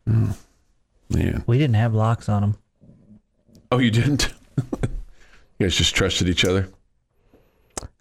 [0.05, 1.43] Man.
[1.45, 2.57] We didn't have locks on them.
[3.71, 4.33] Oh, you didn't?
[4.57, 6.69] you guys just trusted each other?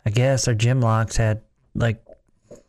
[0.05, 1.43] I guess our gym locks had
[1.75, 2.05] like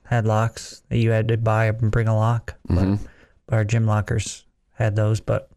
[0.03, 2.55] had locks that you had to buy and bring a lock.
[2.69, 2.95] Mm-hmm.
[2.95, 2.99] But,
[3.45, 5.49] but our gym lockers had those, but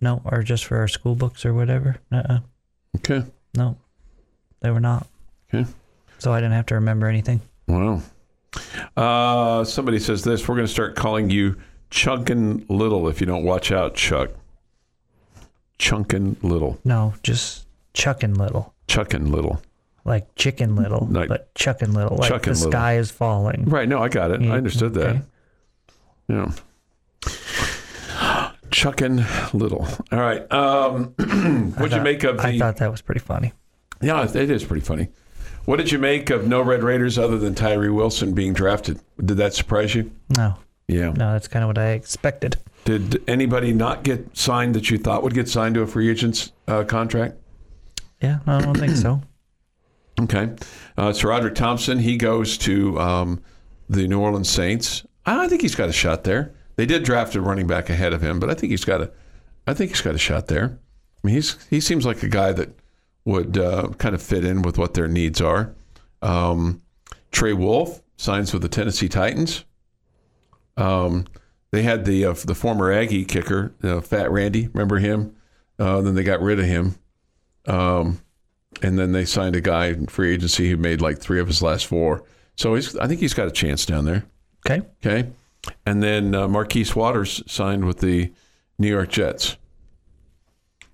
[0.00, 1.96] no, or just for our school books or whatever.
[2.12, 2.40] Uh-uh.
[2.96, 3.24] Okay.
[3.56, 3.76] No,
[4.60, 5.06] they were not.
[5.52, 5.68] Okay.
[6.18, 7.40] So I didn't have to remember anything.
[7.66, 8.02] Wow.
[8.96, 10.46] Uh, somebody says this.
[10.48, 11.56] We're going to start calling you
[11.90, 14.30] Chunkin' Little if you don't watch out, Chuck.
[15.78, 16.78] Chunkin' Little.
[16.84, 19.60] No, just Chuckin little, Chuckin' Little.
[20.04, 22.72] like chicken little, Like- but Chuckin little, like Chucking the little.
[22.72, 23.64] sky is falling.
[23.66, 23.88] Right.
[23.88, 24.40] No, I got it.
[24.40, 25.06] Yeah, I understood that.
[25.08, 25.22] okay.
[26.28, 26.50] Yeah.
[28.70, 29.86] Chuckin' Little.
[30.12, 30.50] All right.
[30.52, 31.14] Um,
[31.78, 33.52] what'd you make of I thought that was pretty funny.
[34.02, 35.08] Yeah, it is pretty funny.
[35.66, 39.00] What did you make of no Red Raiders other than Tyree Wilson being drafted?
[39.24, 40.10] Did that surprise you?
[40.36, 40.54] No,
[40.88, 41.10] Yeah.
[41.10, 42.56] no, that's kind of what I expected.
[42.84, 46.52] Did anybody not get signed that you thought would get signed to a free agent's
[46.68, 47.34] uh, contract?
[48.22, 49.20] Yeah, no, I don't think so.
[50.18, 50.44] Okay.
[50.96, 53.42] Uh, SaRodorick Thompson, he goes to um,
[53.90, 55.04] the New Orleans Saints.
[55.26, 56.54] I think he's got a shot there.
[56.76, 59.10] They did draft a running back ahead of him, but I think he's got a,
[59.66, 60.78] I think he's got a shot there.
[61.22, 62.70] I mean, he's he seems like a guy that
[63.26, 65.74] would uh, kind of fit in with what their needs are.
[66.22, 66.80] Um,
[67.32, 69.66] Trey Wolff signs with the Tennessee Titans.
[70.78, 71.26] Um,
[71.72, 74.68] they had the uh, the former Aggie kicker, uh, Fat Randy.
[74.68, 75.36] Remember him?
[75.78, 76.94] Uh, then they got rid of him.
[77.66, 78.20] Um,
[78.82, 81.60] and then they signed a guy in free agency who made like three of his
[81.60, 82.24] last four.
[82.56, 84.24] So he's, I think he's got a chance down there.
[84.64, 84.86] Okay.
[85.04, 85.30] Okay,
[85.84, 88.32] and then uh, Marquise Waters signed with the
[88.78, 89.56] New York Jets.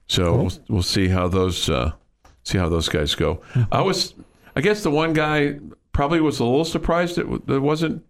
[0.07, 1.93] So we'll, we'll see how those uh,
[2.45, 3.41] see how those guys go.
[3.71, 4.15] I was,
[4.57, 5.59] I guess, the one guy
[5.93, 8.05] probably was a little surprised that that wasn't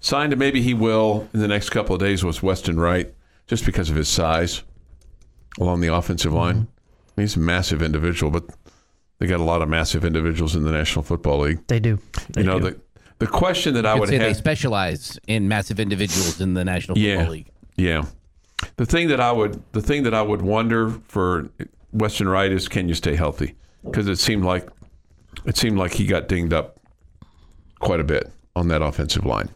[0.00, 2.24] signed, and maybe he will in the next couple of days.
[2.24, 3.12] Was Weston Wright
[3.46, 4.62] just because of his size
[5.60, 6.40] along the offensive mm-hmm.
[6.40, 6.56] line?
[6.56, 8.44] I mean, he's a massive individual, but
[9.18, 11.66] they got a lot of massive individuals in the National Football League.
[11.66, 11.98] They do.
[12.30, 12.70] They you know do.
[12.70, 12.80] the
[13.18, 16.96] the question that I I'd would say they specialize in massive individuals in the National
[16.96, 17.16] Yeah.
[17.16, 17.50] Football League.
[17.76, 18.04] Yeah.
[18.76, 21.50] The thing that I would the thing that I would wonder for
[21.92, 23.54] Weston Wright is can you stay healthy?
[23.84, 24.68] Because it seemed like
[25.44, 26.78] it seemed like he got dinged up
[27.78, 29.50] quite a bit on that offensive line.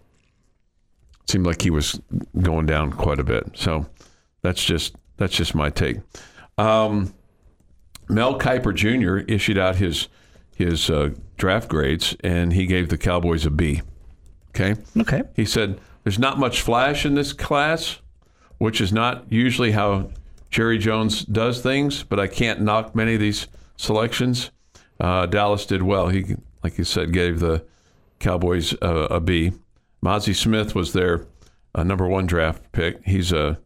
[1.24, 2.00] It seemed like he was
[2.40, 3.50] going down quite a bit.
[3.54, 3.86] So
[4.42, 5.98] that's just that's just my take.
[6.58, 7.14] Um,
[8.08, 9.30] Mel Kiper Jr.
[9.30, 10.08] issued out his
[10.56, 13.82] his uh, draft grades, and he gave the Cowboys a B.
[14.50, 14.80] Okay.
[14.98, 15.22] okay.
[15.34, 17.98] He said, There's not much flash in this class,
[18.58, 20.10] which is not usually how
[20.50, 24.50] Jerry Jones does things, but I can't knock many of these selections.
[25.00, 26.08] Uh, Dallas did well.
[26.08, 27.64] He, like you said, gave the
[28.18, 29.52] Cowboys a B.
[30.04, 31.26] Mazi Smith was their
[31.74, 33.04] uh, number one draft pick.
[33.04, 33.58] He's a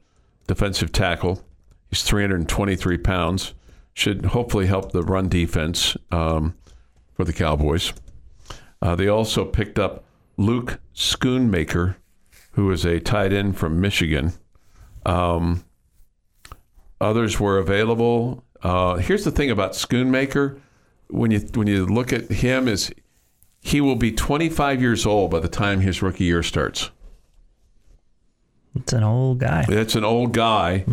[0.47, 1.43] defensive tackle.
[1.89, 3.55] He's 323 pounds.
[3.95, 6.55] Should hopefully help the run defense um,
[7.15, 7.93] for the Cowboys.
[8.83, 10.05] Uh, they also picked up
[10.37, 11.97] Luke Schoonmaker,
[12.53, 14.35] who is a tight end from Michigan.
[15.07, 15.65] Um,
[17.01, 18.45] others were available.
[18.67, 20.59] Uh, here's the thing about Schoonmaker:
[21.09, 22.91] when you when you look at him, is
[23.61, 26.91] he will be 25 years old by the time his rookie year starts.
[28.75, 29.65] It's an old guy.
[29.69, 30.85] It's an old guy.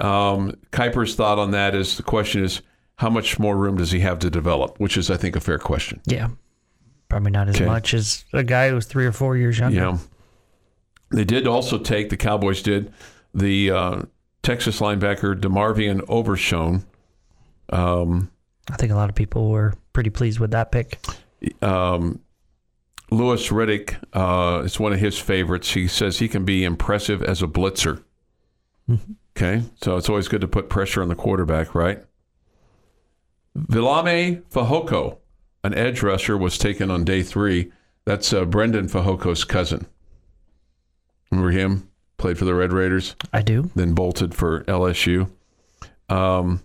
[0.00, 2.62] Um, Kiper's thought on that is the question is
[2.96, 5.58] how much more room does he have to develop, which is I think a fair
[5.58, 6.00] question.
[6.06, 6.28] Yeah.
[7.08, 7.64] Probably not as Okay.
[7.66, 9.76] much as a guy who's three or four years younger.
[9.76, 9.98] Yeah.
[11.10, 12.92] They did also take, the Cowboys did,
[13.32, 14.02] the uh,
[14.42, 16.84] Texas linebacker DeMarvion Overshown.
[17.70, 18.30] Um,
[18.70, 20.98] I think a lot of people were pretty pleased with that pick.
[21.62, 22.20] um,
[23.10, 25.70] Louis Riddick uh, is one of his favorites.
[25.72, 28.02] He says he can be impressive as a blitzer.
[29.36, 32.02] Okay, so it's always good to put pressure on the quarterback, right?
[33.56, 35.18] Viliami Fehoko,
[35.64, 37.72] an edge rusher, was taken on day three.
[38.04, 39.86] That's uh, Breiden Fehoko's cousin.
[41.30, 41.88] Remember him?
[42.16, 43.70] Played for the Red Raiders I do.
[43.76, 45.30] then bolted for LSU.
[46.08, 46.62] Um,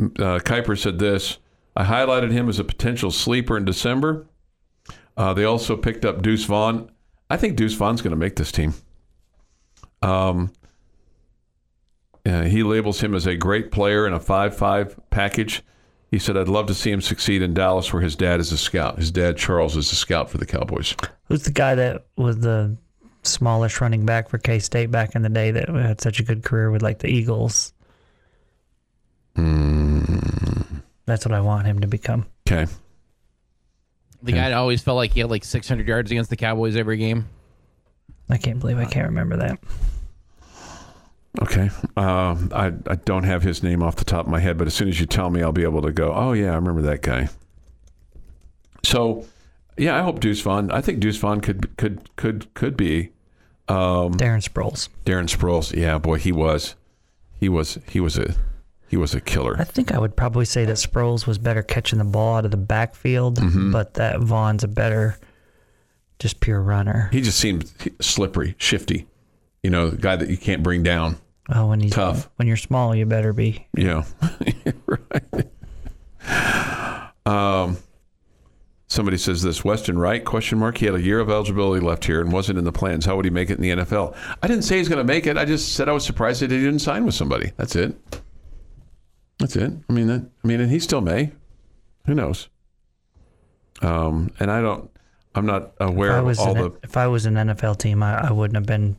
[0.00, 1.38] uh, Kiper said this
[1.76, 4.26] I highlighted him as a potential sleeper in December.
[5.16, 6.90] Uh, they also picked up Deuce Vaughn.
[7.28, 8.74] I think Deuce Vaughn's going to make this team.
[10.02, 10.52] Um,
[12.26, 15.62] uh, he labels him as a great player in a 5 5 package.
[16.10, 18.58] He said, I'd love to see him succeed in Dallas, where his dad is a
[18.58, 18.98] scout.
[18.98, 20.94] His dad, Charles, is a scout for the Cowboys.
[21.28, 22.76] Who's the guy that was the
[23.22, 26.42] smallish running back for K State back in the day that had such a good
[26.42, 27.72] career with like the Eagles?
[31.06, 32.26] That's what I want him to become.
[32.48, 32.70] Okay.
[34.22, 36.98] The guy that always felt like he had like 600 yards against the Cowboys every
[36.98, 37.28] game.
[38.28, 39.58] I can't believe I can't remember that.
[41.42, 41.70] Okay.
[41.96, 44.74] Uh, I, I don't have his name off the top of my head, but as
[44.74, 47.02] soon as you tell me, I'll be able to go, oh, yeah, I remember that
[47.02, 47.28] guy.
[48.84, 49.26] So,
[49.76, 50.70] yeah, I hope Deuce Vaughn.
[50.70, 53.10] I think Deuce Vaughn could could could could be
[54.12, 54.88] Darren Sproles.
[55.04, 55.74] Darren Sproles.
[55.74, 56.74] Yeah, boy, he was.
[57.38, 58.34] He was he was a
[58.90, 59.54] he was a killer.
[59.56, 62.50] I think I would probably say that Sproles was better catching the ball out of
[62.50, 63.38] the backfield,
[63.70, 65.16] but that Vaughn's a better,
[66.18, 67.08] just pure runner.
[67.12, 69.06] He just seemed slippery, shifty.
[69.62, 71.18] You know, the guy that you can't bring down.
[71.48, 72.28] Oh, when he's Tough.
[72.34, 73.64] when you're small, you better be.
[73.76, 74.02] Yeah.
[74.86, 75.46] right.
[77.26, 77.76] Um,
[78.88, 80.78] somebody says this Weston Wright question mark.
[80.78, 83.04] He had a year of eligibility left here and wasn't in the plans.
[83.04, 84.16] How would he make it in the NFL?
[84.42, 85.36] I didn't say he's going to make it.
[85.36, 87.52] I just said I was surprised that he didn't sign with somebody.
[87.56, 87.94] That's it.
[89.40, 89.72] That's it.
[89.88, 91.32] I mean, that, I mean, and he still may.
[92.06, 92.48] Who knows?
[93.82, 94.90] Um, and I don't,
[95.34, 96.72] I'm not aware of all an, the.
[96.82, 98.96] if I was an NFL team, I, I wouldn't have been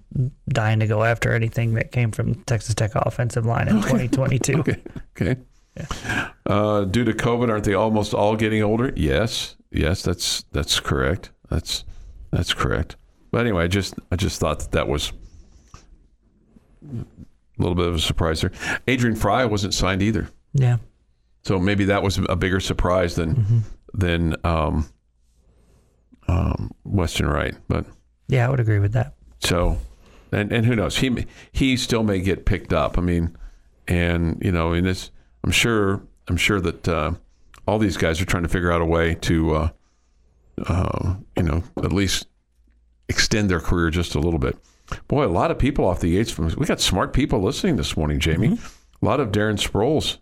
[0.49, 4.63] dying to go after anything that came from Texas Tech offensive line in 2022.
[5.11, 5.37] Okay.
[5.77, 6.27] Okay.
[6.45, 8.91] Uh, due to COVID, aren't they almost all getting older?
[8.95, 9.55] Yes.
[9.71, 11.31] Yes, that's that's correct.
[11.49, 11.85] That's
[12.31, 12.95] that's correct.
[13.31, 15.13] But anyway, I just I just thought that that was
[17.61, 18.51] a little bit of a surprise there.
[18.87, 20.77] Adrian Frye wasn't signed either, Yeah.
[21.43, 24.89] so maybe that was a bigger surprise than than um,
[26.27, 27.55] um, Weston Wright.
[27.67, 27.85] But
[28.27, 29.13] Yeah, I would agree with that.
[29.39, 29.77] so,
[30.31, 30.97] and and who knows?
[30.97, 32.97] He he still may get picked up.
[32.97, 33.35] I mean,
[33.87, 35.11] and you know, in this,
[35.43, 37.11] I'm sure I'm sure that uh,
[37.67, 39.69] all these guys are trying to figure out a way to, uh,
[40.67, 42.27] uh, you know, at least
[43.09, 44.57] extend their career just a little bit.
[45.07, 47.95] Boy, a lot of people off the Yates from we got smart people listening this
[47.97, 48.57] morning, Jamie.
[49.01, 50.17] A lot of Darren Sproles.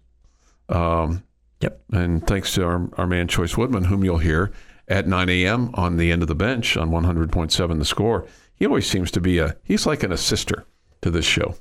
[0.74, 1.24] Um,
[1.62, 1.82] Yep.
[1.92, 4.52] and thanks to our, our man Choice Woodman, whom you'll hear
[4.88, 5.72] at 9 a.m.
[5.74, 8.26] on the end of the bench on 100.7 The Score.
[8.56, 10.66] He always seems to be a he's like an assister
[11.02, 11.56] to this show.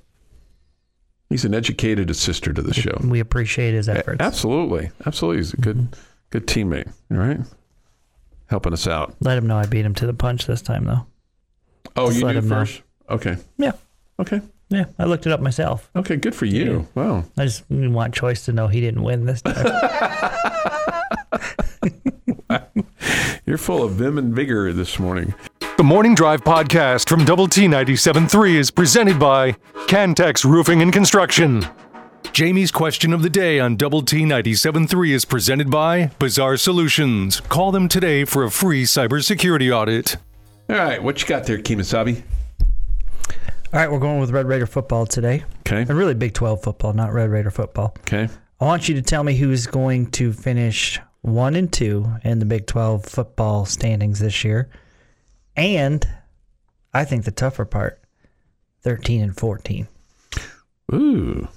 [1.28, 2.96] He's an educated assister to the show.
[3.04, 4.20] We appreciate his efforts.
[4.20, 5.38] Absolutely, absolutely.
[5.38, 5.96] He's a good
[6.30, 6.88] good teammate.
[7.10, 7.40] All right,
[8.46, 9.14] helping us out.
[9.20, 11.06] Let him know I beat him to the punch this time, though.
[11.96, 12.64] Oh, Just you do him know.
[13.08, 13.26] First.
[13.26, 13.72] Okay, Yeah.
[14.20, 14.84] okay, Yeah.
[14.98, 15.90] I looked it up myself.
[15.96, 16.16] okay.
[16.16, 16.86] Good for you.
[16.94, 17.24] Wow.
[17.36, 19.54] I just want Choice to know he didn't win this time.
[23.46, 25.34] You're full of vim and vigor this morning.
[25.76, 29.52] The Morning Drive podcast from Double T 97.3 is presented by
[29.86, 31.64] Cantex Roofing and Construction.
[32.32, 37.40] Jamie's question of the day on Double T 97.3 is presented by Bizarre Solutions.
[37.40, 40.16] Call them today for a free cybersecurity audit.
[40.68, 42.22] All right, what you got there, Kimasabi?
[43.72, 45.44] All right, we're going with Red Raider football today.
[45.60, 47.94] Okay, And really Big 12 football, not Red Raider football.
[48.00, 48.28] okay.
[48.60, 52.44] I want you to tell me who's going to finish one and two in the
[52.46, 54.68] Big 12 football standings this year.
[55.56, 56.06] And
[56.94, 58.00] I think the tougher part
[58.82, 59.86] 13 and 14.
[60.94, 61.48] Ooh.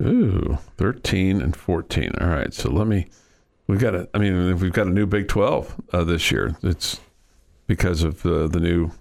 [0.00, 2.12] Ooh, 13 and 14.
[2.20, 2.52] All right.
[2.54, 3.06] So let me,
[3.66, 6.56] we've got a, I mean, we've got a new Big 12 uh, this year.
[6.62, 7.00] It's
[7.66, 8.92] because of uh, the new,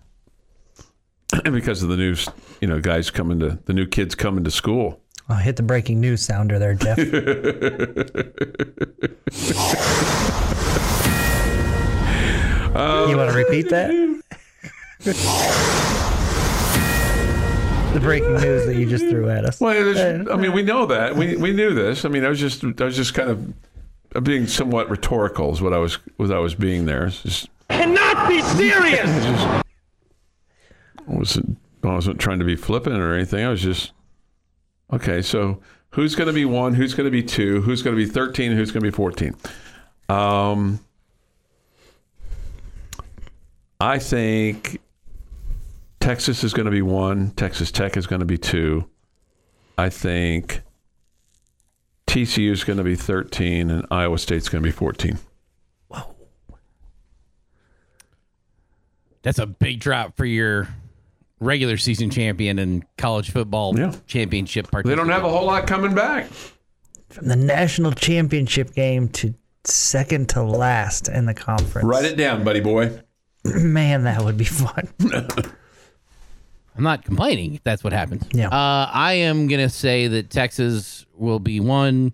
[1.44, 2.16] because of the new,
[2.62, 5.02] you know, guys coming to, the new kids coming to school.
[5.30, 6.98] I'll hit the breaking news sounder there, Jeff.
[12.78, 13.92] you want to repeat that?
[17.94, 19.60] the breaking news that you just threw at us.
[19.60, 21.16] Well, I mean, we know that.
[21.16, 22.06] We, we knew this.
[22.06, 23.54] I mean, I was just, I was just kind of
[24.16, 27.08] uh, being somewhat rhetorical is what I was, what I was being there.
[27.08, 29.10] It's just, cannot be serious.
[29.10, 29.62] I
[31.08, 33.46] wasn't I wasn't trying to be flippant or anything.
[33.46, 33.92] I was just
[34.92, 35.22] okay.
[35.22, 36.74] So who's going to be one?
[36.74, 37.62] Who's going to be two?
[37.62, 38.52] Who's going to be thirteen?
[38.52, 39.36] Who's going to be fourteen?
[40.10, 40.80] Um,
[43.80, 44.80] I think
[46.00, 47.32] Texas is going to be one.
[47.32, 48.90] Texas Tech is going to be two.
[49.78, 50.62] I think
[52.08, 55.20] TCU is going to be thirteen, and Iowa State's going to be fourteen.
[59.24, 60.70] That's a big drop for your
[61.40, 63.94] regular season champion and college football Yeah.
[64.08, 66.28] championship They don't have a whole lot coming back.
[67.10, 71.86] From the national championship game to second to last in the conference.
[71.86, 73.00] Write it down, buddy boy.
[73.44, 74.88] Man, that would be fun.
[76.76, 78.24] I'm not complaining if that's what happens.
[78.32, 78.50] Yeah.
[78.50, 82.14] Uh, I am going to say that Texas will be one.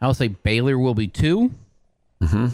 [0.00, 1.52] I'll say Baylor will be 2
[2.22, 2.46] Mm-hmm.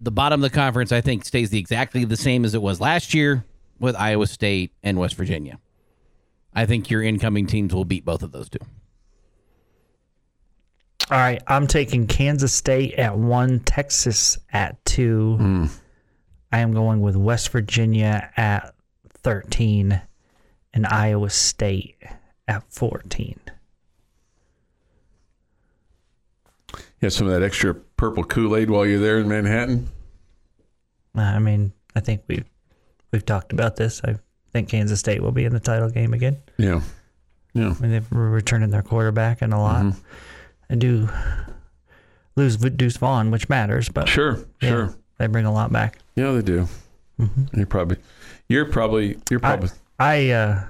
[0.00, 2.80] The bottom of the conference, I think, stays the exactly the same as it was
[2.80, 3.44] last year
[3.78, 5.58] with Iowa State and West Virginia.
[6.54, 8.58] I think your incoming teams will beat both of those two.
[11.10, 15.36] All right, I'm taking Kansas State at one, Texas at two.
[15.36, 15.66] Hmm.
[16.52, 18.74] I am going with West Virginia at
[19.22, 20.00] 13
[20.74, 21.96] and Iowa State
[22.46, 23.38] at 14.
[26.74, 29.88] You have some of that extra purple Kool Aid while you're there in Manhattan.
[31.14, 32.44] I mean, I think we've
[33.12, 34.00] we've talked about this.
[34.04, 34.16] I
[34.52, 36.36] think Kansas State will be in the title game again.
[36.56, 36.80] Yeah,
[37.54, 37.74] yeah.
[37.76, 39.84] I mean, they're returning their quarterback and a lot.
[39.84, 39.98] Mm-hmm.
[40.70, 41.08] I do
[42.36, 44.94] lose Deuce Vaughn, which matters, but Sure, yeah, sure.
[45.18, 45.98] they bring a lot back.
[46.14, 46.68] Yeah, they do.
[47.52, 47.96] You're probably,
[48.48, 49.70] you're probably, you're I, probably.
[49.98, 50.64] I uh,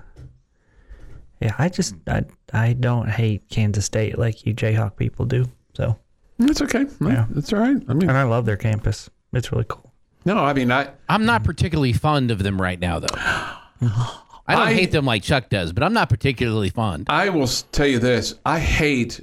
[1.40, 5.46] yeah, I just I I don't hate Kansas State like you Jayhawk people do.
[5.74, 5.96] So,
[6.38, 6.86] That's okay.
[7.00, 7.26] Yeah.
[7.30, 7.76] That's all right.
[7.88, 9.10] I mean, and I love their campus.
[9.32, 9.87] It's really cool.
[10.24, 13.06] No, I mean, I, I'm not particularly fond of them right now, though.
[13.12, 17.06] I don't I- hate them like Chuck does, but I'm not particularly fond.
[17.08, 18.34] I will tell you this.
[18.44, 19.22] I hate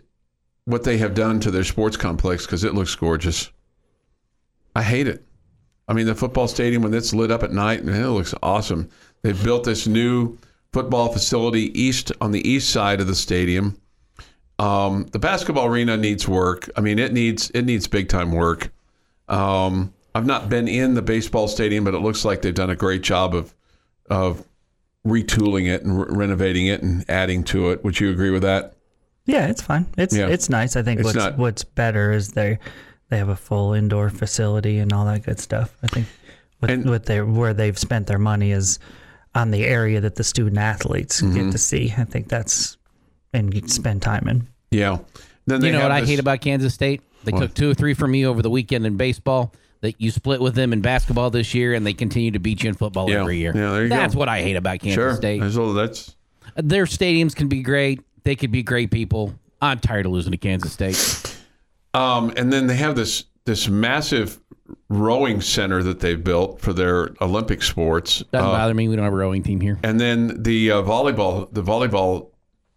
[0.66, 3.52] what they have done to their sports complex because it looks gorgeous.
[4.76, 5.24] I hate it.
[5.88, 8.90] I mean, the football stadium when it's lit up at night, man, it looks awesome.
[9.22, 10.38] They've built this new
[10.74, 13.80] football facility east on the east side of the stadium.
[14.58, 16.70] Um, the basketball arena needs work.
[16.76, 18.72] I mean, it needs it needs big time work.
[19.28, 22.76] Um, I've not been in the baseball stadium, but it looks like they've done a
[22.76, 23.54] great job of
[24.10, 24.46] of
[25.06, 27.84] retooling it and re- renovating it and adding to it.
[27.84, 28.74] Would you agree with that?
[29.26, 29.86] Yeah, it's fine.
[29.98, 30.28] It's Yeah.
[30.28, 30.76] it's nice.
[30.76, 32.58] I think It's what's not- what's better is they
[33.10, 35.76] they have a full indoor facility and all that good stuff.
[35.84, 36.08] I think
[36.62, 38.80] with, And- with their where they've spent their money is
[39.36, 41.36] on the area that the student athletes Mm-hmm.
[41.36, 41.94] get to see.
[41.98, 42.78] I think that's
[43.34, 44.48] and you spend time in.
[44.72, 45.00] Yeah.
[45.46, 47.02] Then they You know have what I hate about Kansas State?
[47.26, 47.42] They What?
[47.42, 49.54] took two or three from me over the weekend in baseball.
[49.86, 52.70] That you split with them in basketball this year, and they continue to beat you
[52.70, 53.22] in football Yeah.
[53.22, 53.52] every year.
[53.56, 53.96] Yeah, there you go.
[53.96, 55.16] That's what I hate about Kansas Sure.
[55.16, 55.40] State.
[55.42, 56.16] There's a- that's
[56.56, 58.02] Their stadiums can be great.
[58.24, 59.36] They could be great people.
[59.62, 61.36] I'm tired of losing to Kansas State.
[61.94, 64.40] Um, and then they have this this massive
[64.90, 68.24] rowing center that they've built for their Olympic sports.
[68.32, 68.88] Doesn't Uh, bother me.
[68.88, 69.78] We don't have a rowing team here.
[69.84, 72.30] and then the uh, volleyball, the volleyball,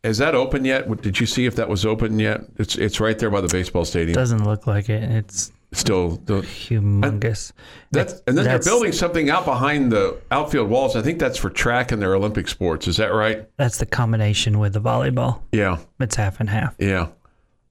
[0.04, 1.00] is that open yet?
[1.00, 2.42] Did you see if that was open yet?
[2.58, 4.14] It's it's right there by the baseball stadium.
[4.14, 5.02] Doesn't look like it.
[5.04, 7.52] It's Still, the, humongous.
[7.90, 10.96] that's and then they're building something out behind the outfield walls.
[10.96, 12.88] I think that's for track and their Olympic sports.
[12.88, 13.46] Is that right?
[13.58, 15.42] That's the combination with the volleyball.
[15.52, 16.74] Yeah, It's half and half.
[16.78, 17.08] yeah,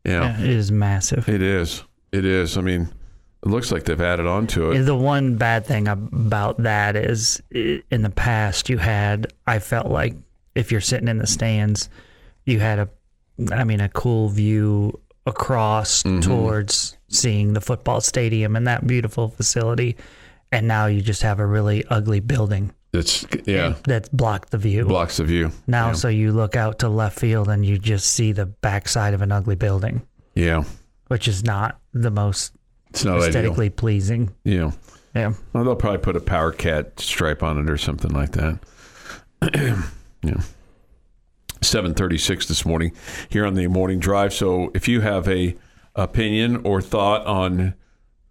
[0.03, 0.39] yeah.
[0.39, 1.27] It is massive.
[1.27, 1.83] It is.
[2.11, 2.55] It is.
[2.55, 2.87] I mean,
[3.43, 4.83] it looks like they've added on to it.
[4.83, 10.15] The one bad thing about that is in the past you had I felt like
[10.55, 11.89] if you're sitting in the stands,
[12.45, 12.89] you had a
[13.51, 16.21] I mean a cool view across mm-hmm.
[16.21, 19.95] towards seeing the football stadium and that beautiful facility
[20.51, 24.85] and now you just have a really ugly building It's yeah, that's blocked the view.
[24.85, 25.51] blocks the view.
[25.67, 25.93] now yeah.
[25.93, 29.31] so you look out to left field and you just see the backside of an
[29.31, 30.01] ugly building,
[30.35, 30.63] yeah,
[31.07, 32.53] which is not the most
[32.91, 33.27] it's not ideal.
[33.27, 34.33] aesthetically pleasing.
[34.43, 34.71] Yeah.
[35.15, 35.33] Yeah.
[35.51, 38.59] Well, they'll probably put a Power Cat stripe on it or something like that.
[40.23, 40.41] yeah.
[41.61, 42.91] 736 this morning
[43.29, 44.33] here on the morning drive.
[44.33, 45.55] So if you have a
[45.97, 47.73] opinion or thought on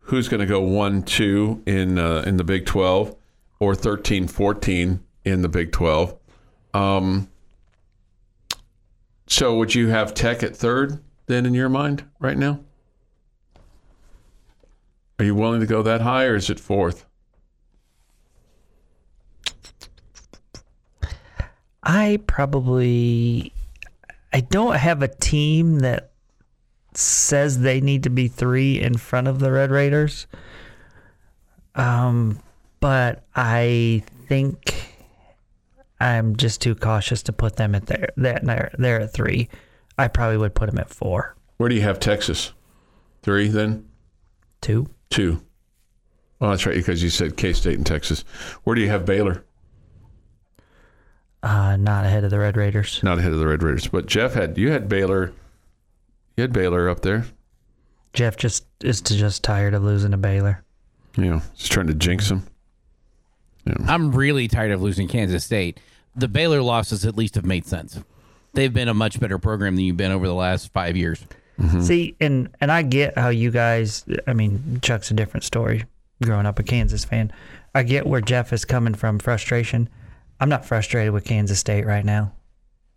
[0.00, 3.14] who's going to go 1 2 in uh, in the Big 12
[3.58, 6.14] or 13 14 in the Big 12,
[6.72, 7.28] um,
[9.26, 12.60] so would you have Tech at third then in your mind right now?
[15.18, 17.06] Are you willing to go that high or is it fourth?
[21.82, 23.52] I probably
[24.32, 26.10] I don't have a team that
[26.98, 30.26] says they need to be three in front of the Red Raiders.
[31.74, 32.40] Um,
[32.80, 34.74] but I think
[36.00, 38.08] I'm just too cautious to put them at there.
[38.16, 39.48] That they're, they're at three.
[39.98, 42.52] I probably would put them at four, Where do you have Texas?
[43.22, 43.86] Three then?
[44.60, 44.88] two.
[45.10, 45.42] Two.
[46.40, 48.22] Oh, that's right, because you said K State and Texas.
[48.64, 49.42] Where do you have Baylor?
[51.42, 53.00] Uh, not ahead of the Red Raiders.
[53.02, 53.86] Not ahead of the Red Raiders.
[53.88, 55.32] But Jeff had you had Baylor
[56.36, 57.26] you had Baylor up there.
[58.12, 60.62] Jeff just is just tired of losing to Baylor.
[61.16, 62.46] You know, just trying to jinx them.
[63.86, 65.80] I'm really tired of losing Kansas State.
[66.14, 67.98] The Baylor losses at least have made sense.
[68.54, 71.24] They've been a much better program than you've been over the last five years.
[71.60, 71.80] Mm-hmm.
[71.80, 74.04] See, and and I get how you guys.
[74.26, 75.84] I mean, Chuck's a different story.
[76.22, 77.32] Growing up a Kansas fan,
[77.74, 79.18] I get where Jeff is coming from.
[79.18, 79.88] Frustration.
[80.40, 82.32] I'm not frustrated with Kansas State right now.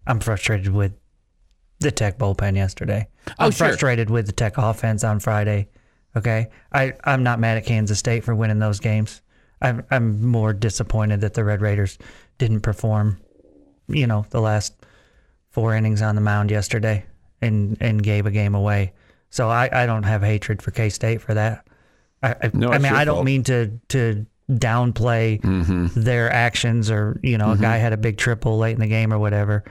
[0.07, 0.93] I'm frustrated with
[1.79, 3.07] the Tech bullpen yesterday.
[3.37, 3.67] Oh, I'm sure.
[3.67, 5.67] frustrated with the Tech offense on Friday.
[6.15, 9.21] Okay, I I'm not mad at Kansas State for winning those games.
[9.61, 11.97] I'm I'm more disappointed that the Red Raiders
[12.37, 13.19] didn't perform.
[13.87, 14.73] You know, the last
[15.51, 17.05] four innings on the mound yesterday
[17.41, 18.93] and and gave a game away.
[19.29, 21.67] So I, I don't have hatred for K State for that.
[22.23, 23.25] I I, No, I mean I don't fault.
[23.25, 26.01] mean to to downplay Mm-hmm.
[26.01, 29.13] their actions or you know a guy had a big triple late in the game
[29.13, 29.63] or whatever.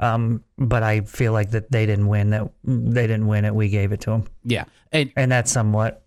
[0.00, 2.30] Um, but I feel like that they didn't win.
[2.30, 3.54] That they didn't win it.
[3.54, 6.04] We gave it to them, Yeah, and and that's somewhat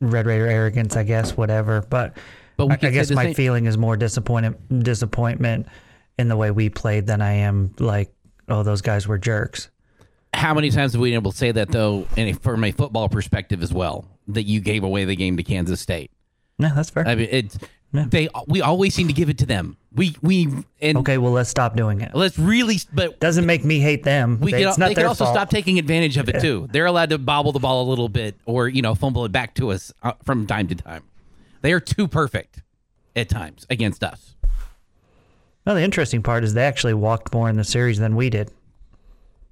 [0.00, 1.36] Red Raider arrogance, I guess.
[1.36, 2.16] Whatever, but
[2.56, 5.66] But I, I guess my same- feeling is more disappointment disappointment
[6.18, 8.12] in the way we played than I am like
[8.48, 9.70] oh those guys were jerks.
[10.34, 13.08] how many times have we been able to say that though, and from a football
[13.08, 16.10] perspective as well, that you gave away the game to Kansas State?
[16.60, 17.08] No, that's fair.
[17.08, 17.58] I mean, it's
[17.92, 18.06] Yeah.
[18.08, 19.76] they we always seem to give it to them.
[19.94, 20.48] We we
[20.80, 22.14] and Okay, well let's stop doing it.
[22.14, 24.38] let's really, but Doesn't make me hate them.
[24.40, 25.36] we They- can it's not they can also fault.
[25.36, 26.66] stop taking advantage of it too.
[26.72, 29.54] They're allowed to bobble the ball a little bit, or you know, fumble it back
[29.56, 31.02] to us uh, from time to time.
[31.60, 32.62] They are too perfect
[33.14, 34.34] at times against us.
[35.66, 38.50] No, the interesting part is they actually walked more in the series than we did.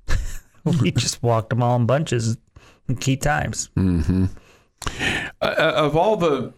[0.80, 2.36] we just walked them all in bunches
[2.88, 3.68] in key times.
[3.76, 4.26] Uh,
[5.41, 6.53] of all the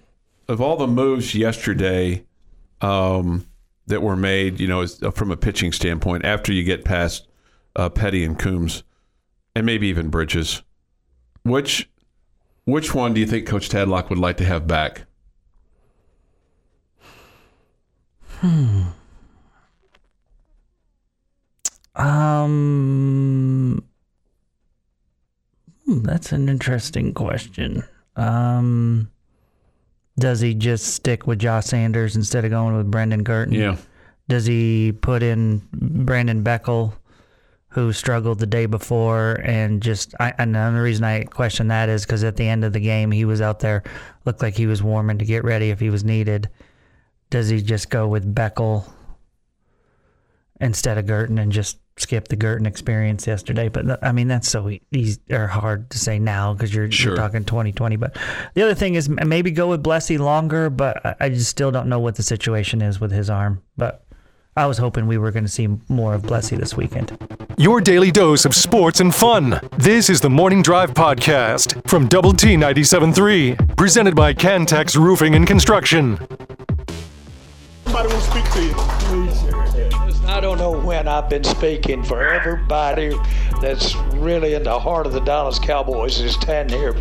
[0.48, 2.24] of all the moves yesterday
[2.80, 3.46] um,
[3.92, 7.28] that were made, you know, from a pitching standpoint, after you get past
[7.76, 8.82] uh, Petty and Coombs,
[9.54, 10.62] and maybe even Bridges,
[11.44, 11.88] which
[12.64, 15.02] which one do you think Coach Tadlock would like to have back?
[18.40, 18.82] Hmm.
[21.94, 23.84] Um,
[25.84, 27.84] hmm, that's an interesting question.
[28.16, 29.11] Um,
[30.18, 33.54] does he just stick with Josh Sanders instead of going with Brendan Girton?
[33.54, 33.76] Yeah,
[34.28, 36.94] Does he put in Brandon Beckel,
[37.68, 42.04] who struggled the day before, and just I, and the reason I question that is
[42.04, 43.82] because at the end of the game he was out there,
[44.24, 46.48] looked like he was warming to get ready if he was needed.
[47.30, 48.84] Does he just go with Beckel
[50.60, 53.68] instead of Girton and just skip the Girton experience yesterday?
[53.68, 57.10] But I mean that's so easy or hard to say now because you're, Sure.
[57.12, 57.96] you're talking 2020.
[57.96, 58.16] But
[58.54, 61.88] the other thing is maybe go with Blessy longer, but I, I just still don't
[61.88, 63.62] know what the situation is with his arm.
[63.76, 64.04] But
[64.54, 67.16] I was hoping we were going to see more of Blessy this weekend.
[67.56, 69.58] Your daily dose of sports and fun.
[69.78, 75.46] This is the Morning Drive Podcast from Double T 97.3, presented by Cantex Roofing and
[75.46, 76.18] Construction.
[77.86, 79.51] Somebody will speak to you.
[80.52, 83.16] Don't know when I've been speaking for everybody
[83.62, 86.92] that's really in the heart of the Dallas Cowboys is standing here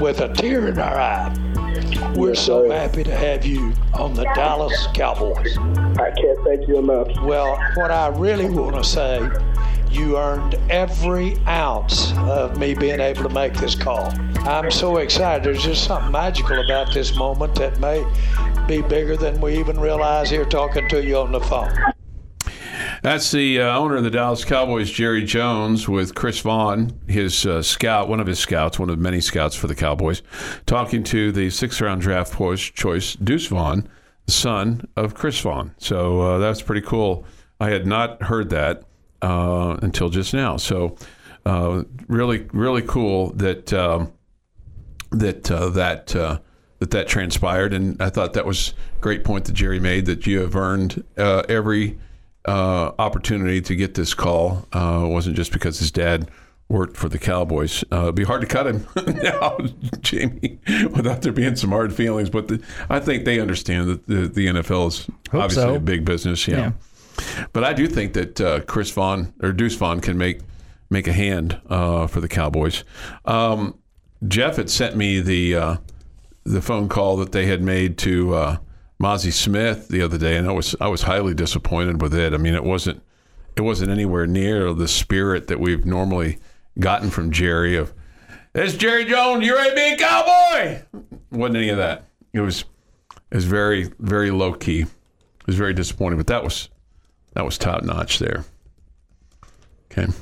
[0.00, 2.14] with a tear in our eye.
[2.16, 5.58] We're so happy to have you on the Dallas Cowboys.
[5.58, 7.08] I can't thank you enough.
[7.20, 9.28] Well, what I really want to say,
[9.90, 14.10] you earned every ounce of me being able to make this call.
[14.48, 15.44] I'm so excited.
[15.44, 18.06] There's just something magical about this moment that may
[18.66, 21.76] be bigger than we even realize here talking to you on the phone.
[23.02, 27.62] That's the uh, owner of the Dallas Cowboys, Jerry Jones, with Chris Vaughn, his uh,
[27.62, 30.22] scout, one of his scouts, one of many scouts for the Cowboys,
[30.66, 32.34] talking to the sixth round draft
[32.74, 33.88] choice, Deuce Vaughn,
[34.26, 35.74] son of Chris Vaughn.
[35.78, 37.24] So uh, that's pretty cool.
[37.60, 38.84] I had not heard that
[39.22, 40.56] uh, until just now.
[40.56, 40.96] So
[41.44, 44.12] uh, really, really cool that um,
[45.10, 49.52] that uh, that that that transpired, and I thought that was a great point that
[49.52, 51.98] Jerry made that you have earned uh, every
[52.46, 54.66] uh, opportunity to get this call.
[54.72, 56.30] Uh, wasn't just because his dad
[56.68, 57.84] worked for the Cowboys.
[57.92, 58.86] Uh, it'd be hard to cut him
[59.22, 59.58] now,
[60.00, 60.58] Jamie,
[60.90, 62.30] without there being some hard feelings.
[62.30, 65.74] But the, I think they understand that the, the NFL is Hope obviously so.
[65.76, 66.46] a big business.
[66.48, 66.72] Yeah.
[67.52, 70.40] But I do think that uh, Chris Vaughn or Deuce Vaughn can make
[70.88, 72.84] make a hand uh, for the Cowboys.
[73.24, 73.76] Um,
[74.28, 75.76] Jeff had sent me the uh,
[76.44, 78.56] the phone call that they had made to uh,
[79.00, 82.32] Mazi Smith the other day, and I was I was highly disappointed with it.
[82.32, 83.02] I mean, it wasn't
[83.56, 86.38] it wasn't anywhere near the spirit that we've normally
[86.78, 87.76] gotten from Jerry.
[87.76, 87.92] Of
[88.54, 90.82] it's Jerry Jones, you're a big cowboy?
[91.30, 92.04] wasn't any of that.
[92.32, 92.64] It was
[93.30, 94.80] it was very very low key.
[94.82, 96.70] It was very disappointing, but that was
[97.34, 98.44] that was top notch there.
[99.92, 100.12] Okay.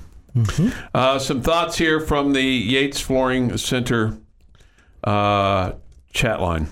[0.93, 4.19] Uh, some thoughts here from the Yates Flooring Center
[5.05, 5.73] uh,
[6.13, 6.69] chat line.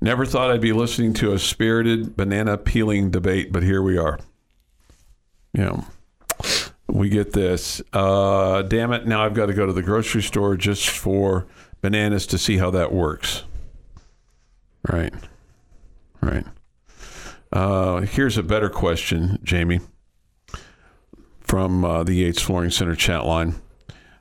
[0.00, 4.18] Never thought I'd be listening to a spirited banana peeling debate, but here we are.
[5.52, 5.84] Yeah.
[6.88, 7.82] We get this.
[7.92, 9.06] Uh, damn it.
[9.06, 11.46] Now I've got to go to the grocery store just for
[11.80, 13.44] bananas to see how that works.
[14.88, 15.12] Right.
[16.20, 16.44] Right.
[17.52, 19.80] Uh, here's a better question, Jamie,
[21.40, 23.54] from uh, the Yates Flooring Center chat line.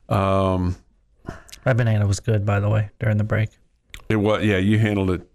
[0.07, 0.75] Um,
[1.63, 3.49] banana was good, by the way, during the break.
[4.09, 5.27] It was, yeah, you handled it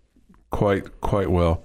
[0.51, 1.65] quite quite well.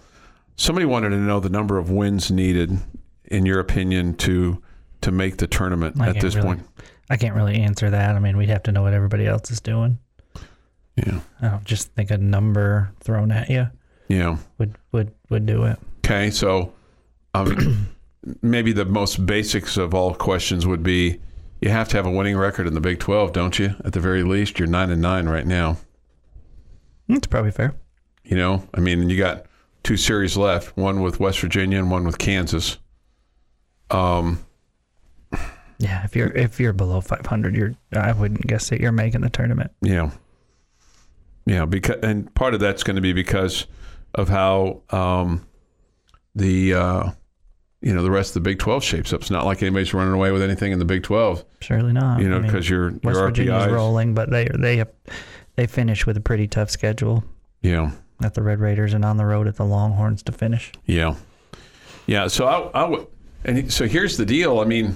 [0.56, 2.78] Somebody wanted to know the number of wins needed,
[3.26, 4.62] in your opinion, to
[5.02, 6.68] to make the tournament I at this really- point.
[7.08, 8.16] I can't really answer that.
[8.16, 10.00] I mean, we'd have to know what everybody else is doing.
[10.96, 13.70] Yeah, I don't just think a number thrown at you
[14.08, 14.38] yeah.
[14.58, 15.80] would would would do it.
[16.06, 16.74] Okay, so
[17.34, 17.88] um,
[18.42, 21.20] maybe the most basics of all questions would be:
[21.62, 23.76] you have to have a winning record in the Big Twelve, don't you?
[23.84, 25.78] At the very least, you're nine and nine right now.
[27.08, 27.74] That's probably fair.
[28.24, 29.46] You know, I mean, you got
[29.84, 32.78] two series left, one with West Virginia and one with Kansas.
[33.92, 34.40] Um,
[35.78, 39.30] Yeah, if you're if you're below 500, you're I wouldn't guess that you're making the
[39.30, 39.72] tournament.
[39.82, 40.12] yeah,
[41.46, 43.68] yeah, because and part of that's going to be because
[44.14, 45.46] of how um,
[46.34, 47.12] the uh,
[47.82, 49.22] you know the rest of the Big Twelve shapes up.
[49.22, 51.44] It's not like anybody's running away with anything in the Big Twelve.
[51.60, 52.22] Surely not.
[52.22, 53.72] You know, I mean, because your West your Virginia's RPIs.
[53.74, 54.92] rolling, but they they have,
[55.56, 57.24] they finish with a pretty tough schedule
[57.62, 57.92] Yeah,
[58.24, 60.72] at the Red Raiders and on the road at the Longhorns to finish.
[60.86, 61.16] yeah,
[62.08, 62.28] yeah.
[62.28, 63.08] So I, I would,
[63.44, 64.60] and so here's the deal.
[64.60, 64.96] I mean,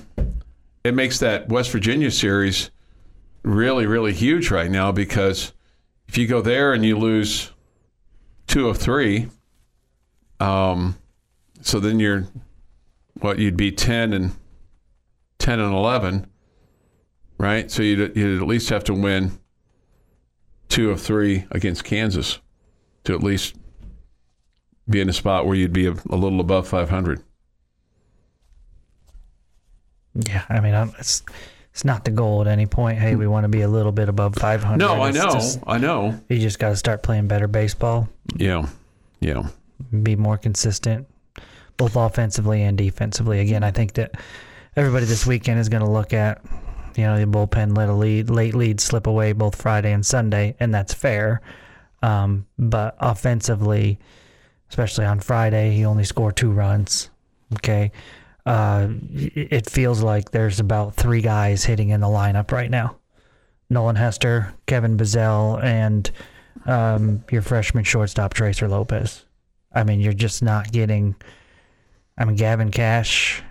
[0.83, 2.71] it makes that West Virginia series
[3.43, 5.53] really, really huge right now because
[6.07, 7.51] if you go there and you lose
[8.47, 9.27] two of three.
[10.39, 10.97] Um,
[11.61, 12.25] so then you're
[13.19, 14.31] what you'd be ten and
[15.37, 16.27] ten and eleven,
[17.37, 17.69] right?
[17.69, 19.38] So you'd you'd at least have to win
[20.69, 22.39] two of three against Kansas
[23.03, 23.55] to at least
[24.89, 27.21] be in a spot where you'd be a, a little above five hundred.
[30.15, 31.23] Yeah, I mean, I'm, it's
[31.71, 32.97] it's not the goal at any point.
[32.97, 34.77] Hey, we want to be a little bit above 500.
[34.77, 36.19] No, I It's know, just- I know.
[36.27, 38.67] you just got to start playing better baseball, Yeah,
[39.21, 39.47] yeah.
[40.01, 41.07] be more consistent,
[41.77, 43.39] both offensively and defensively.
[43.39, 44.15] Again, I think that
[44.75, 46.41] everybody this weekend is going to look at,
[46.99, 50.55] you know, the bullpen let a lead, late lead slip away both Friday and Sunday,
[50.59, 51.41] and that's fair.
[52.01, 53.99] Um, but offensively,
[54.69, 57.09] especially on Friday, he only scored two runs.
[57.55, 57.91] Okay.
[58.45, 62.97] Uh, it feels like there's about three guys hitting in the lineup right now.
[63.69, 66.09] Nolan Hester, Kevin Bazzell, and
[66.65, 69.25] um, your freshman shortstop Tracer Lopez.
[69.73, 71.15] I mean, you're just not getting.
[72.17, 73.43] I mean, Gavin Kash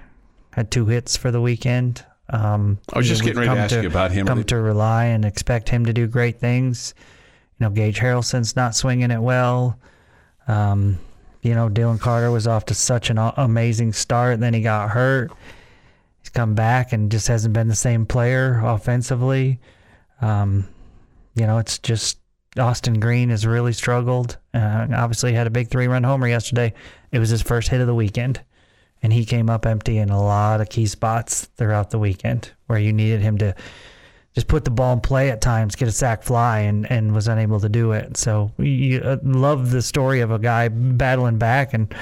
[0.50, 2.04] had two hits for the weekend.
[2.30, 4.26] Um, I was just getting ready to come ask you about him.
[4.26, 6.94] Come to rely and expect him to do great things.
[7.58, 9.78] You know, Gage Harrelson's not swinging it well.
[10.46, 10.98] Um,
[11.42, 14.90] you know, Dillon Carter was off to such an amazing start, and then he got
[14.90, 15.30] hurt.
[16.20, 19.60] He's come back and just hasn't been the same player offensively.
[20.20, 20.68] Um,
[21.34, 22.18] you know, it's just
[22.58, 24.36] Austin Green has really struggled.
[24.52, 26.74] Uh, obviously, had a big three-run homer yesterday.
[27.12, 28.42] It was his first hit of the weekend,
[29.02, 32.78] and he came up empty in a lot of key spots throughout the weekend where
[32.78, 33.54] you needed him to
[34.34, 37.28] just put the ball in play at times, get a sack fly, and, and was
[37.28, 38.16] unable to do it.
[38.16, 41.92] So you uh, love the story of a guy battling back and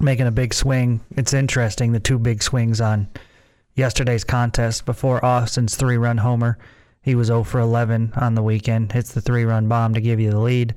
[0.00, 1.00] making a big swing.
[1.16, 3.08] It's interesting the two big swings on
[3.74, 6.58] yesterday's contest before Austin's three run homer.
[7.02, 10.20] He was 0 for 11 on the weekend, hits the three run bomb to give
[10.20, 10.74] you the lead.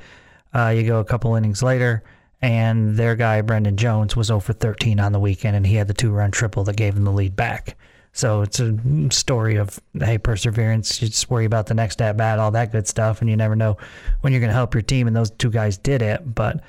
[0.54, 2.04] Uh, you go a couple innings later,
[2.46, 5.88] and their guy, Brendan Jones, was 0 for 13 on the weekend, and he had
[5.88, 7.76] the two run triple that gave him the lead back.
[8.14, 8.78] So it's a
[9.10, 11.02] story of, hey, perseverance.
[11.02, 13.56] You just worry about the next at bat, all that good stuff, and you never
[13.56, 13.78] know
[14.22, 15.08] when you're going to help your team.
[15.08, 16.62] And those two guys did it, but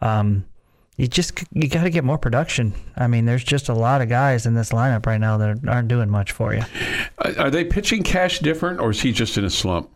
[0.00, 0.44] um,
[0.96, 2.72] you just you got to get more production.
[2.96, 5.88] I mean, there's just a lot of guys in this lineup right now that aren't
[5.88, 6.62] doing much for you.
[7.18, 9.90] Are they pitching Kash different, or is he just in a slump?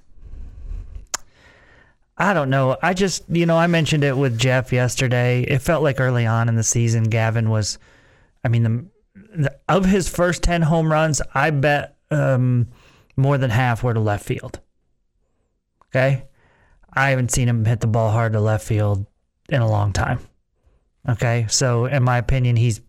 [2.20, 2.76] I don't know.
[2.82, 5.42] I just, you know, I mentioned it with Jeff yesterday.
[5.42, 7.78] It felt like early on in the season, Gavin was,
[8.44, 8.84] I mean, the,
[9.36, 12.68] the of his first 10 home runs, I bet um,
[13.16, 14.58] more than half were to left field.
[15.90, 16.24] Okay.
[16.92, 19.06] I haven't seen him hit the ball hard to left field
[19.48, 20.18] in a long time.
[21.08, 21.46] Okay.
[21.48, 22.80] So, in my opinion, he's,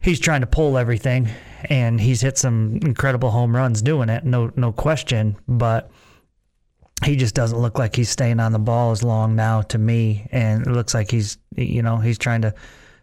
[0.00, 1.28] he's trying to pull everything
[1.64, 4.24] and he's hit some incredible home runs doing it.
[4.24, 5.36] No, no question.
[5.46, 5.90] But,
[7.04, 10.26] he just doesn't look like he's staying on the ball as long now to me.
[10.32, 12.54] And it looks like he's you know he's trying to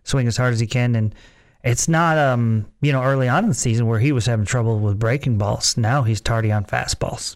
[0.03, 0.95] swing as hard as he can.
[0.95, 1.15] And
[1.63, 4.79] it's not um you know early on in the season where he was having trouble
[4.79, 5.77] with breaking balls.
[5.77, 7.35] Now he's tardy on fastballs.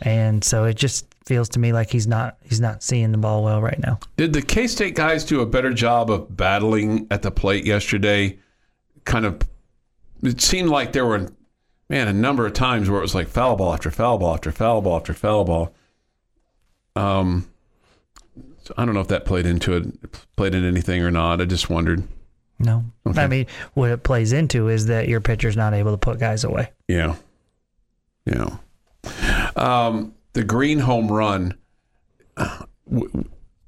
[0.00, 3.44] And so it just feels to me like he's not he's not seeing the ball
[3.44, 3.98] well right now.
[4.16, 8.38] Did the K State guys do a better job of battling at the plate yesterday?
[9.04, 9.40] Kind of,
[10.22, 11.28] it seemed like there were,
[11.92, 14.50] man, a number of times where it was like foul ball after foul ball after
[14.50, 15.74] foul ball after foul ball.
[16.96, 17.50] Um,
[18.62, 19.84] so I don't know if that played into it,
[20.36, 21.42] played in anything or not.
[21.42, 22.02] I just wondered.
[22.58, 23.22] no Okay.
[23.22, 26.44] i mean what it plays into is that your pitcher's not able to put guys
[26.44, 27.16] away Yeah.
[28.24, 28.56] Yeah.
[29.56, 31.54] Um, the green home run.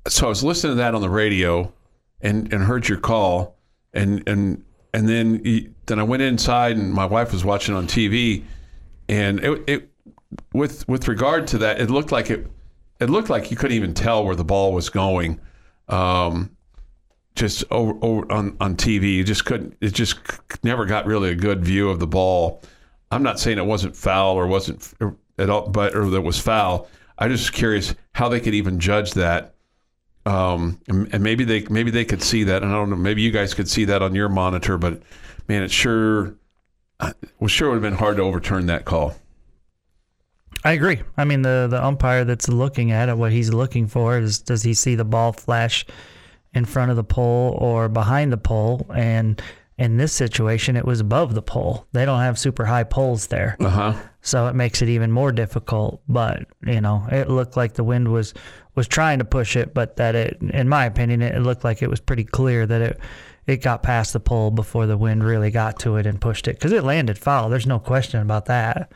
[0.09, 1.73] So I was listening to that on the radio
[2.21, 3.57] and, and heard your call.
[3.93, 4.65] And, and,
[4.95, 8.45] and then, you- then I went inside and my wife was watching on TV
[9.09, 9.91] and it, it,
[10.53, 12.47] with, with regard to that, it looked like it,
[13.01, 15.41] it looked like you couldn't even tell where the ball was going.
[15.89, 16.57] Um,
[17.35, 20.19] just over, over on, on TV, you just couldn't, it just
[20.63, 22.63] never got really a good view of the ball.
[23.11, 24.95] I'm not saying it wasn't foul or wasn't
[25.39, 26.89] at all, but or that was foul.
[27.19, 29.55] I'm just curious how they could even judge that.
[30.27, 32.63] Um, and, and maybe they maybe they could see that.
[32.63, 32.97] And I don't know.
[32.97, 34.79] Maybe you guys could see that on your monitor.
[34.79, 35.03] But
[35.49, 36.37] man, it sure
[37.01, 39.15] well sure would have been hard to overturn that call.
[40.65, 41.03] I agree.
[41.17, 44.63] I mean, the the umpire that's looking at it, what he's looking for is does
[44.63, 45.85] he see the ball flash
[46.55, 48.87] in front of the pole or behind the pole?
[48.95, 49.43] And
[49.77, 51.87] in this situation, it was above the pole.
[51.93, 53.95] They don't have super high poles there, Uh huh.
[54.23, 56.01] so it makes it even more difficult.
[56.09, 58.33] But you know, it looked like the wind was
[58.77, 61.91] was trying to push it, but that it, in my opinion, it looked like it
[61.91, 63.01] was pretty clear that it
[63.47, 66.57] it got past the pole before the wind really got to it and pushed it
[66.57, 67.49] because it landed foul.
[67.51, 68.91] There's no question about that.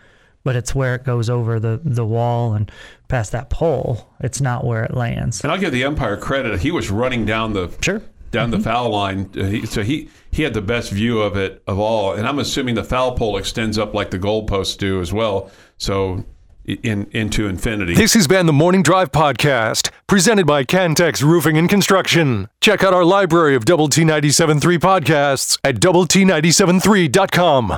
[0.44, 2.70] but it's where it goes over the the wall and
[3.08, 4.08] past that pole.
[4.20, 5.42] It's not where it lands.
[5.42, 6.60] And I'll give the umpire credit.
[6.60, 8.00] He was running down the Sure.
[8.30, 11.62] down the foul line, Uh, he, so he he had the best view of it
[11.66, 12.14] of all.
[12.14, 15.50] And I'm assuming the foul pole extends up like the goalposts do as well.
[15.76, 16.24] So
[16.68, 17.94] in into infinity.
[17.94, 22.48] This has been the Morning Drive Podcast, presented by Cantex Roofing and Construction.
[22.60, 27.72] Check out our library of Double T 97.3 podcasts at double T 97.3.com.